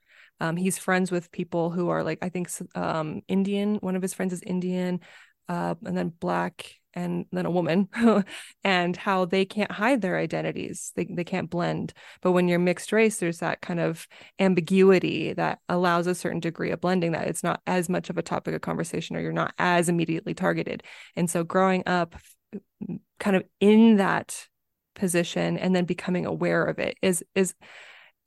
Um, 0.40 0.56
he's 0.56 0.78
friends 0.78 1.10
with 1.10 1.32
people 1.32 1.70
who 1.70 1.88
are 1.88 2.04
like, 2.04 2.20
I 2.22 2.28
think 2.28 2.50
um, 2.76 3.22
Indian, 3.26 3.74
one 3.76 3.96
of 3.96 4.02
his 4.02 4.14
friends 4.14 4.32
is 4.32 4.42
Indian, 4.42 5.00
uh, 5.48 5.74
and 5.84 5.98
then 5.98 6.10
black 6.20 6.77
and 6.94 7.26
then 7.32 7.46
a 7.46 7.50
woman 7.50 7.88
and 8.64 8.96
how 8.96 9.24
they 9.24 9.44
can't 9.44 9.70
hide 9.70 10.00
their 10.00 10.16
identities. 10.16 10.92
They, 10.96 11.04
they 11.04 11.24
can't 11.24 11.50
blend. 11.50 11.92
But 12.20 12.32
when 12.32 12.48
you're 12.48 12.58
mixed 12.58 12.92
race 12.92 13.18
there's 13.18 13.38
that 13.38 13.60
kind 13.60 13.80
of 13.80 14.06
ambiguity 14.38 15.32
that 15.34 15.58
allows 15.68 16.06
a 16.06 16.14
certain 16.14 16.40
degree 16.40 16.70
of 16.70 16.80
blending 16.80 17.12
that 17.12 17.28
it's 17.28 17.42
not 17.42 17.60
as 17.66 17.88
much 17.88 18.10
of 18.10 18.18
a 18.18 18.22
topic 18.22 18.54
of 18.54 18.60
conversation 18.60 19.16
or 19.16 19.20
you're 19.20 19.32
not 19.32 19.54
as 19.58 19.88
immediately 19.88 20.34
targeted. 20.34 20.82
And 21.16 21.30
so 21.30 21.44
growing 21.44 21.82
up 21.86 22.14
kind 23.18 23.36
of 23.36 23.44
in 23.60 23.96
that 23.96 24.46
position 24.94 25.58
and 25.58 25.74
then 25.74 25.84
becoming 25.84 26.26
aware 26.26 26.64
of 26.64 26.78
it 26.78 26.96
is 27.02 27.24
is 27.34 27.54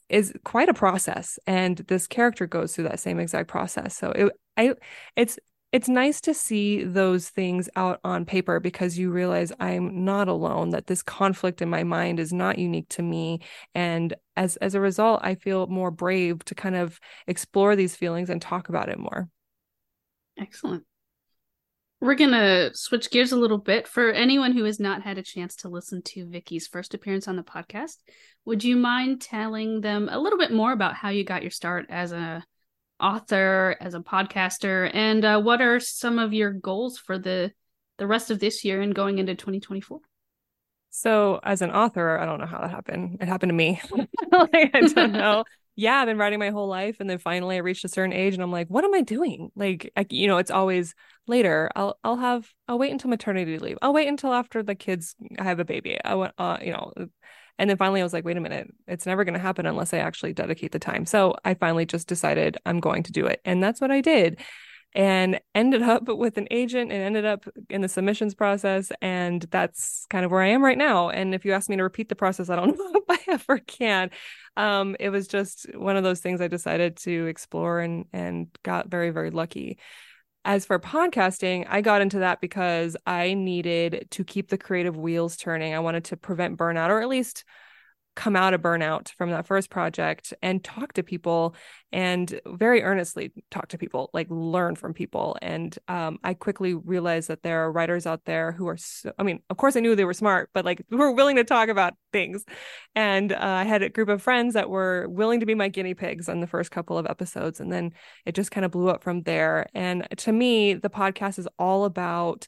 is 0.10 0.34
quite 0.44 0.68
a 0.70 0.74
process. 0.74 1.39
And 1.48 1.77
this 1.77 2.06
character 2.06 2.46
goes 2.46 2.75
through 2.75 2.84
that 2.86 3.00
same 3.00 3.20
exact 3.20 3.48
process. 3.48 3.96
So 3.96 4.12
it 4.12 4.32
i 4.58 4.74
it's 5.15 5.39
it's 5.72 5.88
nice 5.88 6.20
to 6.22 6.34
see 6.34 6.84
those 6.84 7.30
things 7.30 7.70
out 7.75 8.00
on 8.04 8.25
paper 8.25 8.60
because 8.60 8.98
you 8.98 9.10
realize 9.10 9.54
I'm 9.60 10.04
not 10.04 10.28
alone 10.28 10.72
that 10.72 10.88
this 10.88 11.01
conflict 11.01 11.62
in 11.62 11.70
my 11.70 11.84
mind 11.84 12.20
is 12.20 12.34
not 12.34 12.60
unique 12.60 12.90
to 12.90 13.01
me 13.01 13.40
and 13.74 14.13
as 14.36 14.58
as 14.58 14.75
a 14.75 14.82
result 14.82 15.22
I 15.24 15.36
feel 15.36 15.68
more 15.68 15.92
brave 15.92 16.44
to 16.46 16.56
kind 16.56 16.75
of 16.75 17.00
explore 17.25 17.75
these 17.75 17.96
feelings 17.96 18.30
and 18.30 18.42
talk 18.42 18.70
about 18.70 18.90
it 18.90 19.00
more. 19.00 19.30
Excellent. 20.38 20.84
We're 22.01 22.16
going 22.16 22.32
to 22.32 22.72
switch 22.74 23.12
gears 23.12 23.32
a 23.32 23.38
little 23.38 23.60
bit 23.60 23.88
for 23.88 24.10
anyone 24.10 24.54
who 24.54 24.63
has 24.63 24.80
not 24.80 25.04
had 25.04 25.20
a 25.20 25.24
chance 25.24 25.56
to 25.58 25.70
listen 25.70 26.01
to 26.01 26.25
Vickie's 26.25 26.66
first 26.66 26.96
appearance 26.96 27.28
on 27.28 27.36
the 27.36 27.44
podcast. 27.44 27.98
Would 28.46 28.63
you 28.63 28.75
mind 28.75 29.22
telling 29.22 29.82
them 29.82 30.10
a 30.12 30.18
little 30.18 30.40
bit 30.40 30.51
more 30.51 30.72
about 30.72 30.96
how 30.96 31.10
you 31.10 31.24
got 31.24 31.44
your 31.44 31.51
start 31.51 31.86
as 31.90 32.12
a 32.12 32.44
author, 33.01 33.75
as 33.81 33.93
a 33.93 34.00
podcaster, 34.00 34.89
and 34.93 35.25
uh, 35.25 35.41
what 35.41 35.62
are 35.62 35.79
some 35.79 36.20
of 36.20 36.34
your 36.34 36.51
goals 36.51 36.98
for 36.98 37.17
the 37.17 37.51
the 37.98 38.08
rest 38.08 38.31
of 38.31 38.39
this 38.39 38.63
year 38.63 38.81
and 38.81 38.96
going 38.96 39.20
into 39.20 39.36
2024? 39.36 40.00
So, 40.89 41.39
as 41.43 41.62
an 41.62 41.72
author, 41.72 42.17
I 42.17 42.25
don't 42.25 42.39
know 42.39 42.46
how 42.46 42.60
that 42.60 42.70
happened. 42.70 43.17
It 43.22 43.27
happened 43.27 43.50
to 43.50 43.55
me. 43.55 43.81
like, 43.91 44.72
I 44.74 44.81
don't 44.93 45.13
know. 45.13 45.43
yeah, 45.75 45.96
I've 45.96 46.08
been 46.08 46.17
writing 46.17 46.39
my 46.39 46.50
whole 46.50 46.67
life, 46.67 46.98
and 47.00 47.10
then 47.10 47.17
finally 47.17 47.55
I 47.55 47.60
reached 47.60 47.86
a 47.86 47.89
certain 47.89 48.13
age, 48.13 48.34
and 48.34 48.43
I'm 48.43 48.51
like, 48.51 48.67
what 48.67 48.84
am 48.84 48.93
I 48.93 49.01
doing? 49.01 49.51
Like, 49.55 49.91
I, 49.96 50.05
you 50.10 50.27
know, 50.27 50.38
it's 50.38 50.51
always 50.51 50.93
later. 51.27 51.70
I'll 51.75 51.98
I'll 52.03 52.17
have 52.17 52.50
I'll 52.67 52.77
wait 52.79 52.91
until 52.91 53.10
maternity 53.10 53.58
leave. 53.58 53.77
I'll 53.81 53.93
wait 53.93 54.08
until 54.08 54.34
after 54.34 54.63
the 54.63 54.75
kids 54.75 55.15
I 55.39 55.43
have 55.43 55.60
a 55.60 55.65
baby. 55.65 55.98
I 56.03 56.15
want, 56.15 56.34
uh, 56.38 56.58
you 56.62 56.74
know, 56.74 56.91
and 57.58 57.70
then 57.70 57.77
finally, 57.77 58.01
I 58.01 58.03
was 58.03 58.13
like, 58.13 58.25
wait 58.25 58.38
a 58.38 58.41
minute, 58.41 58.74
it's 58.88 59.05
never 59.05 59.24
going 59.24 59.34
to 59.34 59.39
happen 59.39 59.65
unless 59.65 59.93
I 59.93 60.00
actually 60.00 60.34
dedicate 60.34 60.72
the 60.72 60.79
time. 60.79 61.05
So 61.05 61.36
I 61.46 61.53
finally 61.53 61.86
just 61.86 62.08
decided 62.08 62.58
I'm 62.65 62.79
going 62.79 63.03
to 63.03 63.12
do 63.12 63.25
it. 63.25 63.41
And 63.46 63.62
that's 63.62 63.81
what 63.81 63.91
I 63.91 64.01
did. 64.01 64.41
And 64.93 65.39
ended 65.55 65.81
up 65.81 66.08
with 66.08 66.38
an 66.38 66.48
agent 66.51 66.91
and 66.91 67.01
ended 67.01 67.25
up 67.25 67.46
in 67.70 67.81
the 67.81 67.88
submissions 67.88 68.34
process. 68.34 68.91
And 69.01 69.41
that's 69.51 70.05
kind 70.10 70.25
of 70.25 70.31
where 70.31 70.41
I 70.41 70.50
am 70.50 70.63
right 70.63 70.77
now. 70.77 71.10
And 71.10 71.34
if 71.36 71.46
you 71.46 71.53
ask 71.53 71.70
me 71.70 71.77
to 71.77 71.84
repeat 71.84 72.10
the 72.10 72.15
process, 72.15 72.50
I 72.50 72.55
don't 72.55 72.77
know 72.77 73.01
if 73.08 73.27
I 73.27 73.31
ever 73.34 73.60
can. 73.60 74.10
Um, 74.58 74.96
it 75.00 75.10
was 75.10 75.27
just 75.27 75.65
one 75.75 75.98
of 75.98 76.03
those 76.03 76.20
things 76.20 76.41
I 76.41 76.48
decided 76.48 76.98
to 76.98 77.27
explore 77.27 77.79
and 77.79 78.05
and 78.12 78.48
got 78.63 78.89
very, 78.89 79.12
very 79.12 79.31
lucky. 79.31 79.77
As 80.43 80.65
for 80.65 80.79
podcasting, 80.79 81.67
I 81.69 81.81
got 81.81 82.01
into 82.01 82.19
that 82.19 82.41
because 82.41 82.98
I 83.05 83.36
needed 83.36 84.07
to 84.10 84.24
keep 84.24 84.50
the 84.50 84.57
creative 84.57 84.98
wheels 84.98 85.38
turning. 85.38 85.75
I 85.75 85.79
wanted 85.79 86.05
to 86.05 86.17
prevent 86.17 86.57
burnout 86.57 86.89
or 86.89 87.00
at 87.01 87.10
least 87.10 87.43
come 88.15 88.36
out 88.36 88.53
of 88.53 88.62
burnout 88.62 89.10
from 89.18 89.30
that 89.30 89.48
first 89.48 89.70
project 89.70 90.34
and 90.41 90.63
talk 90.63 90.94
to 90.94 91.03
people 91.03 91.56
and 91.94 92.39
very 92.46 92.84
earnestly 92.84 93.32
talk 93.50 93.70
to 93.70 93.77
people 93.77 94.10
like 94.13 94.27
learn 94.30 94.75
from 94.75 94.94
people. 94.94 95.38
And 95.41 95.77
um, 95.88 96.20
i 96.24 96.34
quickly 96.34 96.74
realized 96.74 97.30
that 97.30 97.44
there 97.44 97.63
are 97.63 97.72
writers 97.72 98.06
out 98.06 98.25
there 98.25 98.51
who 98.51 98.68
are 98.68 98.77
so, 98.77 99.12
i 99.18 99.24
mean 99.24 99.41
of 99.50 99.58
course 99.58 99.75
i 99.75 99.80
knew 99.80 99.96
they 99.96 100.06
were 100.06 100.13
smart 100.13 100.50
but 100.53 100.65
like 100.65 100.84
who 100.89 100.98
were 100.98 101.12
willing 101.12 101.38
to 101.38 101.44
talk 101.44 101.70
about 101.70 101.94
things. 102.12 102.44
And 102.96 103.32
uh, 103.32 103.38
i 103.39 103.63
had 103.63 103.82
a 103.82 103.89
group 103.89 104.10
of 104.10 104.22
friends 104.22 104.53
that 104.56 104.70
were 104.70 105.08
willing 105.10 105.39
to 105.39 105.46
be 105.46 105.56
my 105.56 105.70
guinea 105.70 105.94
pigs 105.94 106.27
on 106.27 106.41
the 106.41 106.48
first 106.48 106.72
couple 106.72 106.98
of 106.98 107.06
episodes 107.06 107.60
and 107.60 107.72
then 107.72 107.94
it 108.25 108.36
just 108.36 108.51
kind 108.51 108.65
of 108.65 108.72
blew 108.72 108.89
up 108.89 109.03
from 109.03 109.24
there. 109.24 109.68
And 109.74 110.08
to 110.18 110.32
me 110.32 110.74
the 110.74 110.89
podcast 110.89 111.39
is 111.39 111.48
all 111.58 111.86
about 111.86 112.48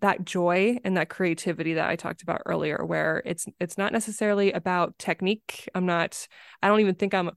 that 0.00 0.24
joy 0.24 0.78
and 0.84 0.96
that 0.96 1.08
creativity 1.08 1.74
that 1.74 1.88
I 1.88 1.96
talked 1.96 2.22
about 2.22 2.42
earlier 2.46 2.84
where 2.84 3.22
it's 3.24 3.46
it's 3.60 3.78
not 3.78 3.92
necessarily 3.92 4.52
about 4.52 4.98
technique. 4.98 5.68
I'm 5.74 5.86
not 5.86 6.26
I 6.62 6.68
don't 6.68 6.80
even 6.80 6.94
think 6.94 7.14
I'm 7.14 7.30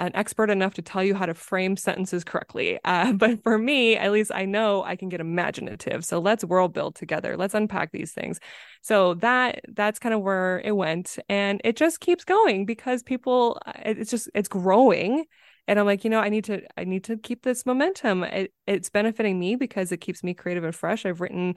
an 0.00 0.12
expert 0.14 0.48
enough 0.48 0.74
to 0.74 0.82
tell 0.82 1.04
you 1.04 1.14
how 1.14 1.26
to 1.26 1.34
frame 1.34 1.76
sentences 1.76 2.24
correctly. 2.24 2.78
Uh, 2.84 3.12
but 3.14 3.42
for 3.42 3.58
me, 3.58 3.96
at 3.96 4.10
least 4.10 4.32
I 4.34 4.46
know 4.46 4.82
I 4.82 4.96
can 4.96 5.08
get 5.08 5.20
imaginative. 5.20 6.04
So 6.04 6.18
let's 6.18 6.44
world 6.44 6.72
build 6.72 6.96
together. 6.96 7.36
Let's 7.36 7.54
unpack 7.54 7.92
these 7.92 8.12
things. 8.12 8.40
So 8.82 9.14
that 9.14 9.60
that's 9.68 9.98
kind 9.98 10.14
of 10.14 10.22
where 10.22 10.60
it 10.64 10.72
went, 10.72 11.18
and 11.28 11.60
it 11.64 11.76
just 11.76 12.00
keeps 12.00 12.24
going 12.24 12.66
because 12.66 13.02
people. 13.02 13.60
Uh, 13.64 13.72
it's 13.84 14.10
just 14.10 14.30
it's 14.34 14.48
growing, 14.48 15.26
and 15.68 15.78
I'm 15.78 15.86
like, 15.86 16.02
you 16.02 16.10
know, 16.10 16.20
I 16.20 16.30
need 16.30 16.44
to 16.44 16.62
I 16.76 16.84
need 16.84 17.04
to 17.04 17.18
keep 17.18 17.42
this 17.42 17.66
momentum. 17.66 18.24
It, 18.24 18.52
it's 18.66 18.88
benefiting 18.88 19.38
me 19.38 19.56
because 19.56 19.92
it 19.92 19.98
keeps 19.98 20.24
me 20.24 20.32
creative 20.32 20.64
and 20.64 20.74
fresh. 20.74 21.04
I've 21.04 21.20
written 21.20 21.56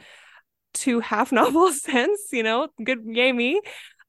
two 0.74 1.00
half 1.00 1.32
novels 1.42 1.82
since, 1.82 2.20
you 2.32 2.44
know, 2.44 2.68
good 2.84 3.00
yay 3.06 3.32
me. 3.32 3.62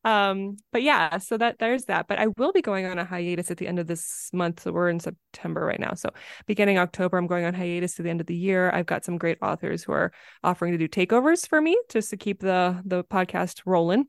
um, 0.04 0.56
but 0.70 0.82
yeah, 0.82 1.16
so 1.18 1.38
that 1.38 1.58
there's 1.58 1.84
that. 1.86 2.08
But 2.08 2.18
I 2.18 2.26
will 2.36 2.52
be 2.52 2.60
going 2.60 2.84
on 2.84 2.98
a 2.98 3.04
hiatus 3.04 3.50
at 3.50 3.56
the 3.56 3.66
end 3.66 3.78
of 3.78 3.86
this 3.86 4.28
month. 4.32 4.60
So 4.60 4.72
we're 4.72 4.90
in 4.90 5.00
September 5.00 5.64
right 5.64 5.80
now. 5.80 5.94
So 5.94 6.10
beginning 6.46 6.78
October, 6.78 7.16
I'm 7.16 7.26
going 7.26 7.44
on 7.46 7.54
hiatus 7.54 7.94
to 7.94 8.02
the 8.02 8.10
end 8.10 8.20
of 8.20 8.26
the 8.26 8.36
year. 8.36 8.70
I've 8.70 8.86
got 8.86 9.04
some 9.04 9.16
great 9.16 9.38
authors 9.40 9.82
who 9.84 9.92
are 9.92 10.12
offering 10.42 10.72
to 10.72 10.78
do 10.78 10.88
takeovers 10.88 11.48
for 11.48 11.60
me 11.60 11.78
just 11.88 12.10
to 12.10 12.16
keep 12.16 12.40
the 12.40 12.82
the 12.84 13.04
podcast 13.04 13.62
rolling. 13.64 14.06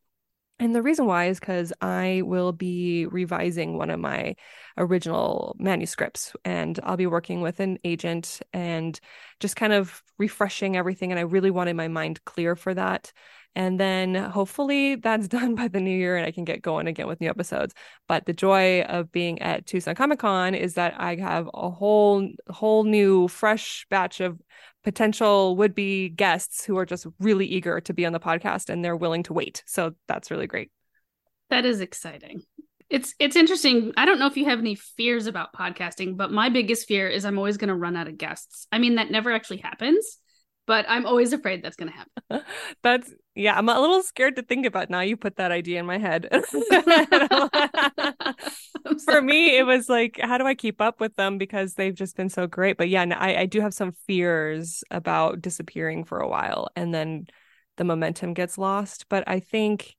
And 0.57 0.74
the 0.74 0.81
reason 0.81 1.05
why 1.05 1.25
is 1.25 1.39
because 1.39 1.74
I 1.81 2.21
will 2.24 2.53
be 2.53 3.07
revising 3.07 3.77
one 3.77 3.89
of 3.89 4.00
my 4.00 4.35
original 4.77 5.53
manuscripts 5.59 6.33
and 6.45 6.79
I'll 6.83 6.95
be 6.95 7.07
working 7.07 7.41
with 7.41 7.59
an 7.59 7.77
agent 7.83 8.39
and 8.53 8.97
just 9.41 9.57
kind 9.57 9.74
of 9.74 10.01
refreshing 10.17 10.77
everything. 10.77 11.12
And 11.12 11.19
I 11.19 11.24
really 11.24 11.51
wanted 11.51 11.75
my 11.75 11.89
mind 11.89 12.24
clear 12.24 12.55
for 12.55 12.74
that. 12.74 13.12
And 13.55 13.79
then 13.79 14.15
hopefully 14.15 14.95
that's 14.95 15.27
done 15.29 15.55
by 15.55 15.67
the 15.67 15.79
new 15.79 15.95
year 15.95 16.17
and 16.17 16.25
I 16.25 16.31
can 16.31 16.43
get 16.43 16.62
going 16.62 16.88
again 16.88 17.07
with 17.07 17.21
new 17.21 17.29
episodes. 17.29 17.74
But 18.07 18.25
the 18.25 18.33
joy 18.33 18.81
of 18.81 19.12
being 19.12 19.41
at 19.41 19.65
Tucson 19.65 19.95
Comic 19.95 20.19
Con 20.19 20.53
is 20.55 20.75
that 20.75 20.95
I 20.97 21.15
have 21.15 21.50
a 21.53 21.69
whole 21.69 22.29
whole 22.50 22.83
new 22.83 23.27
fresh 23.27 23.85
batch 23.89 24.19
of 24.19 24.39
potential 24.83 25.55
would 25.57 25.74
be 25.74 26.09
guests 26.09 26.63
who 26.63 26.77
are 26.77 26.85
just 26.85 27.07
really 27.19 27.45
eager 27.45 27.81
to 27.81 27.93
be 27.93 28.05
on 28.05 28.13
the 28.13 28.19
podcast 28.19 28.69
and 28.69 28.83
they're 28.83 28.95
willing 28.95 29.24
to 29.24 29.33
wait. 29.33 29.63
So 29.65 29.93
that's 30.07 30.31
really 30.31 30.47
great. 30.47 30.71
That 31.50 31.65
is 31.65 31.81
exciting. 31.81 32.43
It's 32.89 33.15
it's 33.19 33.35
interesting. 33.35 33.93
I 33.97 34.05
don't 34.05 34.19
know 34.19 34.27
if 34.27 34.38
you 34.38 34.45
have 34.45 34.59
any 34.59 34.75
fears 34.75 35.25
about 35.25 35.53
podcasting, 35.53 36.17
but 36.17 36.31
my 36.31 36.50
biggest 36.50 36.88
fear 36.88 37.07
is 37.07 37.25
I'm 37.25 37.38
always 37.38 37.57
going 37.57 37.69
to 37.69 37.75
run 37.75 37.95
out 37.95 38.07
of 38.07 38.17
guests. 38.17 38.67
I 38.71 38.77
mean, 38.77 38.95
that 38.95 39.09
never 39.09 39.31
actually 39.31 39.57
happens, 39.57 40.19
but 40.67 40.86
I'm 40.88 41.05
always 41.05 41.34
afraid 41.34 41.63
that's 41.63 41.75
going 41.75 41.91
to 41.91 41.98
happen. 41.98 42.45
that's 42.84 43.13
yeah, 43.36 43.57
I'm 43.57 43.67
a 43.67 43.79
little 43.79 44.01
scared 44.01 44.38
to 44.38 44.43
think 44.43 44.65
about 44.65 44.89
now 44.89 45.01
you 45.01 45.17
put 45.17 45.36
that 45.36 45.51
idea 45.51 45.79
in 45.79 45.86
my 45.86 45.98
head. 45.98 46.29
For 49.05 49.22
me, 49.22 49.57
it 49.57 49.65
was 49.65 49.89
like, 49.89 50.17
how 50.22 50.38
do 50.38 50.45
I 50.45 50.55
keep 50.55 50.79
up 50.79 51.01
with 51.01 51.15
them 51.15 51.38
because 51.38 51.74
they've 51.74 51.93
just 51.93 52.15
been 52.15 52.29
so 52.29 52.48
great? 52.48 52.77
But 52.77 52.89
yeah, 52.89 53.05
I, 53.17 53.41
I 53.41 53.45
do 53.45 53.60
have 53.60 53.74
some 53.74 53.91
fears 54.07 54.84
about 54.89 55.41
disappearing 55.41 56.05
for 56.05 56.19
a 56.19 56.27
while 56.27 56.69
and 56.75 56.93
then 56.93 57.27
the 57.77 57.84
momentum 57.84 58.34
gets 58.34 58.57
lost. 58.57 59.07
But 59.10 59.25
I 59.27 59.41
think 59.41 59.95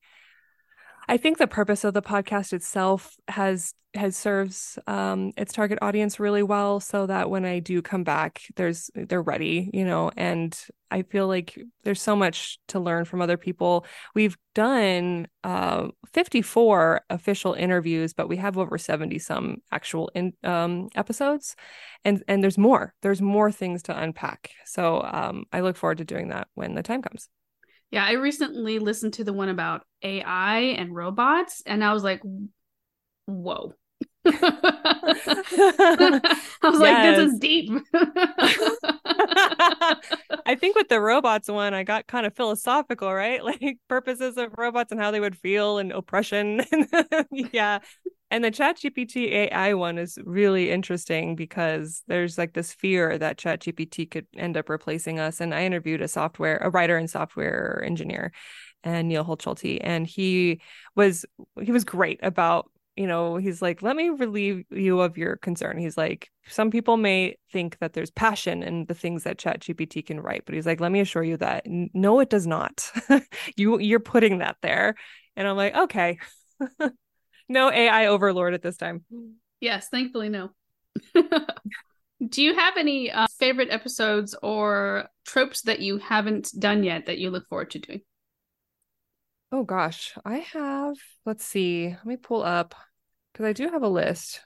I 1.08 1.16
think 1.16 1.38
the 1.38 1.46
purpose 1.46 1.84
of 1.84 1.94
the 1.94 2.02
podcast 2.02 2.52
itself 2.52 3.16
has 3.28 3.74
has 3.94 4.14
serves 4.16 4.78
um, 4.86 5.32
its 5.38 5.52
target 5.52 5.78
audience 5.80 6.20
really 6.20 6.42
well, 6.42 6.80
so 6.80 7.06
that 7.06 7.30
when 7.30 7.44
I 7.44 7.60
do 7.60 7.80
come 7.82 8.04
back, 8.04 8.42
there's 8.56 8.90
they're 8.94 9.22
ready, 9.22 9.70
you 9.72 9.84
know. 9.84 10.10
And 10.16 10.58
I 10.90 11.02
feel 11.02 11.26
like 11.28 11.58
there's 11.84 12.02
so 12.02 12.14
much 12.14 12.58
to 12.68 12.80
learn 12.80 13.04
from 13.04 13.22
other 13.22 13.36
people. 13.36 13.86
We've 14.14 14.36
done 14.54 15.28
uh, 15.44 15.88
54 16.12 17.02
official 17.10 17.54
interviews, 17.54 18.12
but 18.12 18.28
we 18.28 18.36
have 18.36 18.58
over 18.58 18.78
70 18.78 19.18
some 19.18 19.58
actual 19.72 20.10
in, 20.14 20.32
um, 20.44 20.88
episodes, 20.94 21.56
and 22.04 22.22
and 22.28 22.42
there's 22.42 22.58
more. 22.58 22.94
There's 23.02 23.22
more 23.22 23.50
things 23.52 23.82
to 23.84 23.98
unpack. 23.98 24.50
So 24.64 25.02
um, 25.02 25.44
I 25.52 25.60
look 25.60 25.76
forward 25.76 25.98
to 25.98 26.04
doing 26.04 26.28
that 26.28 26.48
when 26.54 26.74
the 26.74 26.82
time 26.82 27.02
comes. 27.02 27.28
Yeah, 27.90 28.04
I 28.04 28.12
recently 28.12 28.78
listened 28.78 29.14
to 29.14 29.24
the 29.24 29.32
one 29.32 29.48
about 29.48 29.86
AI 30.02 30.58
and 30.58 30.94
robots, 30.94 31.62
and 31.66 31.84
I 31.84 31.92
was 31.92 32.02
like, 32.04 32.20
whoa. 33.26 33.74
I 34.26 35.10
was 36.62 36.80
like, 36.80 37.16
this 37.16 37.32
is 37.32 37.38
deep. 37.38 37.70
I 40.44 40.54
think 40.58 40.76
with 40.76 40.88
the 40.88 41.00
robots 41.00 41.48
one, 41.48 41.74
I 41.74 41.84
got 41.84 42.06
kind 42.06 42.26
of 42.26 42.34
philosophical, 42.34 43.12
right? 43.12 43.42
Like 43.44 43.78
purposes 43.88 44.36
of 44.36 44.52
robots 44.58 44.90
and 44.90 45.00
how 45.00 45.12
they 45.12 45.20
would 45.20 45.36
feel 45.38 45.78
and 45.78 45.92
oppression. 45.92 46.62
yeah. 47.30 47.78
And 48.30 48.42
the 48.42 48.50
ChatGPT 48.50 49.30
AI 49.32 49.74
one 49.74 49.98
is 49.98 50.18
really 50.24 50.70
interesting 50.70 51.36
because 51.36 52.02
there's 52.08 52.36
like 52.36 52.54
this 52.54 52.72
fear 52.72 53.16
that 53.18 53.38
ChatGPT 53.38 54.10
could 54.10 54.26
end 54.36 54.56
up 54.56 54.68
replacing 54.68 55.20
us. 55.20 55.40
And 55.40 55.54
I 55.54 55.64
interviewed 55.64 56.02
a 56.02 56.08
software, 56.08 56.58
a 56.58 56.70
writer 56.70 56.96
and 56.96 57.08
software 57.08 57.82
engineer, 57.86 58.32
and 58.82 59.08
Neil 59.08 59.24
Hochschulte, 59.24 59.78
and 59.80 60.06
he 60.06 60.60
was 60.94 61.24
he 61.60 61.72
was 61.72 61.84
great 61.84 62.20
about 62.22 62.70
you 62.96 63.06
know 63.06 63.36
he's 63.36 63.60
like 63.60 63.82
let 63.82 63.96
me 63.96 64.08
relieve 64.10 64.64
you 64.70 65.00
of 65.00 65.16
your 65.16 65.36
concern. 65.36 65.78
He's 65.78 65.96
like 65.96 66.30
some 66.48 66.70
people 66.70 66.96
may 66.96 67.36
think 67.52 67.78
that 67.78 67.92
there's 67.92 68.10
passion 68.10 68.62
in 68.62 68.86
the 68.86 68.94
things 68.94 69.24
that 69.24 69.38
chat 69.38 69.60
gpt 69.60 70.06
can 70.06 70.20
write 70.20 70.44
but 70.46 70.54
he's 70.54 70.66
like 70.66 70.80
let 70.80 70.92
me 70.92 71.00
assure 71.00 71.24
you 71.24 71.36
that 71.36 71.64
no 71.66 72.20
it 72.20 72.30
does 72.30 72.46
not. 72.46 72.90
You 73.56 73.78
you're 73.78 74.00
putting 74.00 74.38
that 74.38 74.56
there. 74.62 74.94
And 75.36 75.46
i'm 75.46 75.56
like 75.56 75.76
okay 75.76 76.18
no 77.48 77.70
ai 77.70 78.06
overlord 78.06 78.54
at 78.54 78.62
this 78.62 78.76
time 78.76 79.04
yes 79.60 79.88
thankfully 79.88 80.28
no 80.28 80.50
do 82.28 82.42
you 82.42 82.54
have 82.54 82.76
any 82.76 83.10
uh, 83.10 83.26
favorite 83.38 83.68
episodes 83.70 84.34
or 84.42 85.08
tropes 85.26 85.62
that 85.62 85.80
you 85.80 85.98
haven't 85.98 86.50
done 86.58 86.82
yet 86.84 87.06
that 87.06 87.18
you 87.18 87.30
look 87.30 87.46
forward 87.48 87.70
to 87.70 87.78
doing 87.78 88.00
Oh 89.52 89.62
gosh, 89.62 90.12
I 90.24 90.38
have, 90.38 90.96
let's 91.24 91.44
see, 91.44 91.88
let 91.88 92.04
me 92.04 92.16
pull 92.16 92.42
up 92.42 92.74
because 93.32 93.46
I 93.46 93.52
do 93.52 93.68
have 93.68 93.82
a 93.82 93.88
list. 93.88 94.40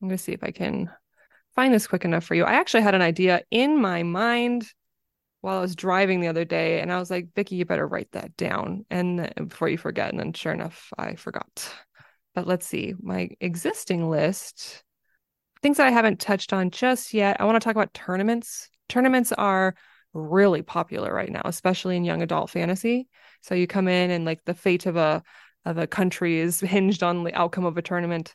I'm 0.00 0.08
going 0.08 0.16
to 0.16 0.22
see 0.22 0.32
if 0.32 0.44
I 0.44 0.52
can 0.52 0.90
find 1.56 1.74
this 1.74 1.88
quick 1.88 2.04
enough 2.04 2.24
for 2.24 2.34
you. 2.34 2.44
I 2.44 2.52
actually 2.52 2.82
had 2.82 2.94
an 2.94 3.02
idea 3.02 3.42
in 3.50 3.80
my 3.80 4.04
mind 4.04 4.70
while 5.40 5.58
I 5.58 5.60
was 5.60 5.74
driving 5.74 6.20
the 6.20 6.28
other 6.28 6.44
day, 6.44 6.80
and 6.80 6.92
I 6.92 6.98
was 6.98 7.10
like, 7.10 7.34
Vickie, 7.34 7.56
you 7.56 7.64
better 7.64 7.86
write 7.86 8.12
that 8.12 8.36
down 8.36 8.84
and 8.90 9.32
before 9.48 9.68
you 9.68 9.78
forget. 9.78 10.10
And 10.10 10.20
then 10.20 10.32
sure 10.32 10.52
enough, 10.52 10.92
I 10.96 11.16
forgot. 11.16 11.72
But 12.36 12.46
let's 12.46 12.66
see, 12.66 12.94
my 13.00 13.30
existing 13.40 14.10
list, 14.10 14.84
things 15.62 15.78
that 15.78 15.86
I 15.86 15.90
haven't 15.90 16.20
touched 16.20 16.52
on 16.52 16.70
just 16.70 17.14
yet. 17.14 17.40
I 17.40 17.46
want 17.46 17.56
to 17.56 17.64
talk 17.64 17.74
about 17.74 17.94
tournaments. 17.94 18.68
Tournaments 18.90 19.32
are 19.32 19.74
really 20.12 20.60
popular 20.60 21.14
right 21.14 21.32
now, 21.32 21.40
especially 21.46 21.96
in 21.96 22.04
young 22.04 22.20
adult 22.20 22.50
fantasy. 22.50 23.08
So 23.40 23.54
you 23.54 23.66
come 23.66 23.88
in 23.88 24.10
and 24.10 24.26
like 24.26 24.44
the 24.44 24.52
fate 24.52 24.84
of 24.84 24.96
a 24.96 25.22
of 25.64 25.78
a 25.78 25.86
country 25.86 26.38
is 26.38 26.60
hinged 26.74 27.02
on 27.02 27.24
the 27.24 27.34
outcome 27.34 27.64
of 27.64 27.78
a 27.78 27.82
tournament. 27.82 28.34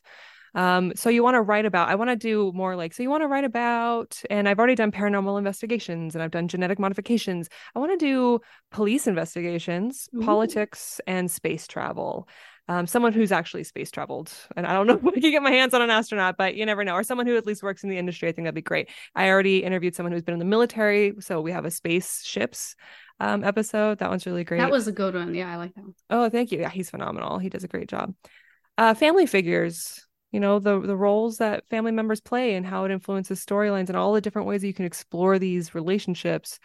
Um, 0.54 0.92
so 0.96 1.08
you 1.08 1.22
want 1.22 1.36
to 1.36 1.40
write 1.40 1.64
about, 1.64 1.88
I 1.88 1.94
want 1.94 2.10
to 2.10 2.16
do 2.16 2.52
more 2.54 2.76
like, 2.76 2.92
so 2.92 3.02
you 3.02 3.08
want 3.08 3.22
to 3.22 3.26
write 3.26 3.44
about, 3.44 4.20
and 4.28 4.48
I've 4.48 4.58
already 4.58 4.74
done 4.74 4.92
paranormal 4.92 5.38
investigations 5.38 6.14
and 6.14 6.22
I've 6.22 6.30
done 6.30 6.48
genetic 6.48 6.78
modifications. 6.78 7.48
I 7.74 7.78
want 7.78 7.98
to 7.98 8.04
do 8.04 8.40
police 8.70 9.06
investigations, 9.06 10.08
Ooh. 10.14 10.20
politics, 10.20 11.00
and 11.06 11.30
space 11.30 11.66
travel. 11.66 12.28
Um, 12.68 12.86
someone 12.86 13.12
who's 13.12 13.32
actually 13.32 13.64
space 13.64 13.90
traveled. 13.90 14.32
And 14.56 14.66
I 14.66 14.72
don't 14.72 14.86
know 14.86 14.94
if 15.02 15.04
I 15.04 15.20
can 15.20 15.30
get 15.30 15.42
my 15.42 15.50
hands 15.50 15.74
on 15.74 15.82
an 15.82 15.90
astronaut, 15.90 16.36
but 16.36 16.54
you 16.54 16.64
never 16.64 16.84
know. 16.84 16.94
Or 16.94 17.02
someone 17.02 17.26
who 17.26 17.36
at 17.36 17.46
least 17.46 17.62
works 17.62 17.82
in 17.82 17.90
the 17.90 17.98
industry. 17.98 18.28
I 18.28 18.32
think 18.32 18.46
that'd 18.46 18.54
be 18.54 18.62
great. 18.62 18.88
I 19.14 19.28
already 19.28 19.64
interviewed 19.64 19.96
someone 19.96 20.12
who's 20.12 20.22
been 20.22 20.34
in 20.34 20.38
the 20.38 20.44
military. 20.44 21.14
So 21.20 21.40
we 21.40 21.52
have 21.52 21.64
a 21.64 21.70
spaceships 21.70 22.76
um, 23.20 23.44
episode. 23.44 23.98
That 23.98 24.10
one's 24.10 24.26
really 24.26 24.44
great. 24.44 24.58
That 24.58 24.70
was 24.70 24.88
a 24.88 24.92
good 24.92 25.14
one. 25.14 25.34
Yeah, 25.34 25.52
I 25.52 25.56
like 25.56 25.74
that 25.74 25.82
one. 25.82 25.94
Oh, 26.10 26.28
thank 26.28 26.52
you. 26.52 26.60
Yeah, 26.60 26.70
he's 26.70 26.90
phenomenal. 26.90 27.38
He 27.38 27.48
does 27.48 27.64
a 27.64 27.68
great 27.68 27.88
job. 27.88 28.14
Uh, 28.78 28.94
family 28.94 29.26
figures, 29.26 30.06
you 30.30 30.40
know, 30.40 30.58
the 30.58 30.80
the 30.80 30.96
roles 30.96 31.38
that 31.38 31.68
family 31.68 31.92
members 31.92 32.20
play 32.20 32.54
and 32.54 32.66
how 32.66 32.84
it 32.84 32.90
influences 32.90 33.44
storylines 33.44 33.88
and 33.88 33.96
all 33.96 34.12
the 34.12 34.20
different 34.20 34.48
ways 34.48 34.62
that 34.62 34.66
you 34.66 34.74
can 34.74 34.86
explore 34.86 35.38
these 35.38 35.74
relationships. 35.74 36.58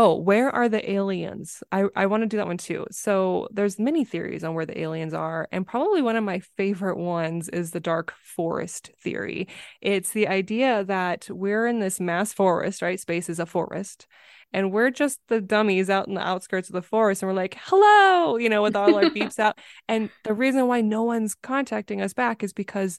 Oh, 0.00 0.14
where 0.14 0.48
are 0.54 0.68
the 0.68 0.88
aliens? 0.88 1.60
I, 1.72 1.86
I 1.96 2.06
want 2.06 2.22
to 2.22 2.28
do 2.28 2.36
that 2.36 2.46
one 2.46 2.56
too. 2.56 2.86
So 2.92 3.48
there's 3.50 3.80
many 3.80 4.04
theories 4.04 4.44
on 4.44 4.54
where 4.54 4.64
the 4.64 4.80
aliens 4.80 5.12
are, 5.12 5.48
and 5.50 5.66
probably 5.66 6.02
one 6.02 6.14
of 6.14 6.22
my 6.22 6.38
favorite 6.56 6.98
ones 6.98 7.48
is 7.48 7.72
the 7.72 7.80
dark 7.80 8.14
forest 8.22 8.92
theory. 9.02 9.48
It's 9.80 10.12
the 10.12 10.28
idea 10.28 10.84
that 10.84 11.26
we're 11.28 11.66
in 11.66 11.80
this 11.80 11.98
mass 11.98 12.32
forest, 12.32 12.80
right? 12.80 13.00
Space 13.00 13.28
is 13.28 13.40
a 13.40 13.46
forest, 13.46 14.06
and 14.52 14.70
we're 14.70 14.90
just 14.90 15.18
the 15.26 15.40
dummies 15.40 15.90
out 15.90 16.06
in 16.06 16.14
the 16.14 16.24
outskirts 16.24 16.68
of 16.68 16.74
the 16.74 16.82
forest 16.82 17.20
and 17.20 17.28
we're 17.28 17.36
like 17.36 17.58
hello 17.64 18.38
you 18.38 18.48
know 18.48 18.62
with 18.62 18.74
all 18.74 18.94
our 18.94 19.10
beeps 19.10 19.38
out 19.38 19.58
and 19.88 20.08
the 20.24 20.32
reason 20.32 20.66
why 20.66 20.80
no 20.80 21.02
one's 21.02 21.34
contacting 21.34 22.00
us 22.00 22.14
back 22.14 22.42
is 22.42 22.54
because 22.54 22.98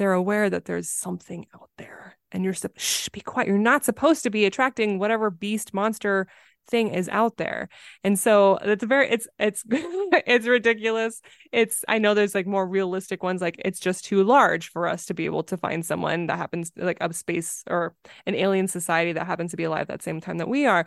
they're 0.00 0.14
aware 0.14 0.48
that 0.48 0.64
there's 0.64 0.88
something 0.88 1.44
out 1.54 1.68
there. 1.76 2.16
And 2.32 2.42
you're 2.42 2.54
shh 2.76 3.10
be 3.10 3.20
quiet. 3.20 3.48
You're 3.48 3.58
not 3.58 3.84
supposed 3.84 4.22
to 4.22 4.30
be 4.30 4.46
attracting 4.46 4.98
whatever 4.98 5.30
beast 5.30 5.74
monster 5.74 6.26
thing 6.70 6.88
is 6.88 7.06
out 7.10 7.36
there. 7.36 7.68
And 8.02 8.18
so 8.18 8.56
it's 8.62 8.82
very 8.82 9.10
it's 9.10 9.28
it's 9.38 9.62
it's 9.68 10.46
ridiculous. 10.46 11.20
It's 11.52 11.84
i 11.86 11.98
know 11.98 12.14
there's 12.14 12.34
like 12.34 12.46
more 12.46 12.66
realistic 12.66 13.22
ones 13.22 13.42
like 13.42 13.56
it's 13.62 13.78
just 13.78 14.06
too 14.06 14.24
large 14.24 14.70
for 14.70 14.88
us 14.88 15.04
to 15.06 15.14
be 15.14 15.26
able 15.26 15.42
to 15.42 15.58
find 15.58 15.84
someone 15.84 16.28
that 16.28 16.38
happens 16.38 16.72
like 16.76 16.96
a 17.02 17.12
space 17.12 17.62
or 17.68 17.94
an 18.24 18.34
alien 18.34 18.68
society 18.68 19.12
that 19.12 19.26
happens 19.26 19.50
to 19.50 19.58
be 19.58 19.64
alive 19.64 19.88
that 19.88 20.02
same 20.02 20.22
time 20.22 20.38
that 20.38 20.48
we 20.48 20.64
are 20.64 20.86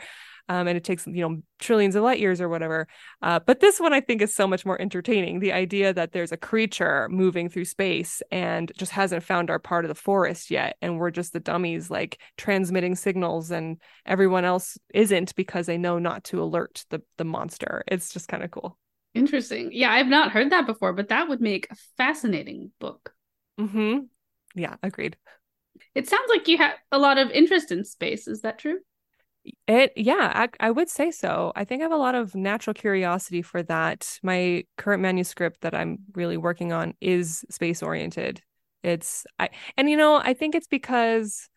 um, 0.49 0.67
and 0.67 0.77
it 0.77 0.83
takes 0.83 1.07
you 1.07 1.27
know 1.27 1.41
trillions 1.59 1.95
of 1.95 2.03
light 2.03 2.19
years 2.19 2.41
or 2.41 2.49
whatever. 2.49 2.87
Uh, 3.21 3.39
but 3.39 3.59
this 3.59 3.79
one 3.79 3.93
I 3.93 4.01
think 4.01 4.21
is 4.21 4.33
so 4.35 4.47
much 4.47 4.65
more 4.65 4.79
entertaining. 4.81 5.39
The 5.39 5.53
idea 5.53 5.93
that 5.93 6.11
there's 6.11 6.31
a 6.31 6.37
creature 6.37 7.07
moving 7.09 7.49
through 7.49 7.65
space 7.65 8.21
and 8.31 8.71
just 8.77 8.91
hasn't 8.91 9.23
found 9.23 9.49
our 9.49 9.59
part 9.59 9.85
of 9.85 9.89
the 9.89 9.95
forest 9.95 10.51
yet, 10.51 10.77
and 10.81 10.97
we're 10.97 11.11
just 11.11 11.33
the 11.33 11.39
dummies 11.39 11.89
like 11.89 12.19
transmitting 12.37 12.95
signals, 12.95 13.51
and 13.51 13.77
everyone 14.05 14.45
else 14.45 14.77
isn't 14.93 15.35
because 15.35 15.65
they 15.65 15.77
know 15.77 15.99
not 15.99 16.23
to 16.25 16.41
alert 16.41 16.85
the 16.89 17.01
the 17.17 17.25
monster. 17.25 17.83
It's 17.87 18.11
just 18.11 18.27
kind 18.27 18.43
of 18.43 18.51
cool. 18.51 18.77
Interesting. 19.13 19.69
Yeah, 19.71 19.91
I've 19.91 20.07
not 20.07 20.31
heard 20.31 20.51
that 20.51 20.65
before, 20.65 20.93
but 20.93 21.09
that 21.09 21.29
would 21.29 21.39
make 21.41 21.67
a 21.69 21.75
fascinating 21.97 22.71
book. 22.79 23.13
hmm 23.57 23.99
Yeah, 24.55 24.75
agreed. 24.81 25.17
It 25.95 26.07
sounds 26.07 26.29
like 26.29 26.47
you 26.47 26.57
have 26.57 26.75
a 26.91 26.99
lot 26.99 27.17
of 27.17 27.31
interest 27.31 27.71
in 27.71 27.83
space. 27.83 28.27
Is 28.27 28.41
that 28.41 28.59
true? 28.59 28.79
It, 29.67 29.91
yeah, 29.97 30.31
I, 30.33 30.67
I 30.67 30.71
would 30.71 30.89
say 30.89 31.11
so. 31.11 31.51
I 31.55 31.65
think 31.65 31.81
I 31.81 31.83
have 31.83 31.91
a 31.91 31.97
lot 31.97 32.15
of 32.15 32.33
natural 32.33 32.73
curiosity 32.73 33.41
for 33.41 33.61
that. 33.63 34.19
My 34.23 34.63
current 34.77 35.01
manuscript 35.01 35.61
that 35.61 35.75
I'm 35.75 35.99
really 36.13 36.37
working 36.37 36.71
on 36.71 36.93
is 37.01 37.43
space 37.49 37.83
oriented. 37.83 38.41
It's, 38.83 39.25
I, 39.39 39.49
and 39.77 39.89
you 39.89 39.97
know, 39.97 40.15
I 40.15 40.33
think 40.33 40.55
it's 40.55 40.67
because 40.67 41.49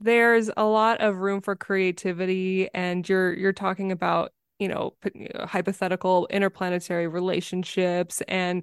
there's 0.00 0.50
a 0.56 0.64
lot 0.64 1.00
of 1.00 1.16
room 1.18 1.40
for 1.40 1.56
creativity, 1.56 2.68
and 2.74 3.08
you're 3.08 3.34
you're 3.34 3.52
talking 3.52 3.92
about 3.92 4.32
you 4.58 4.68
know 4.68 4.94
uh, 5.34 5.46
hypothetical 5.46 6.26
interplanetary 6.30 7.08
relationships 7.08 8.22
and 8.28 8.62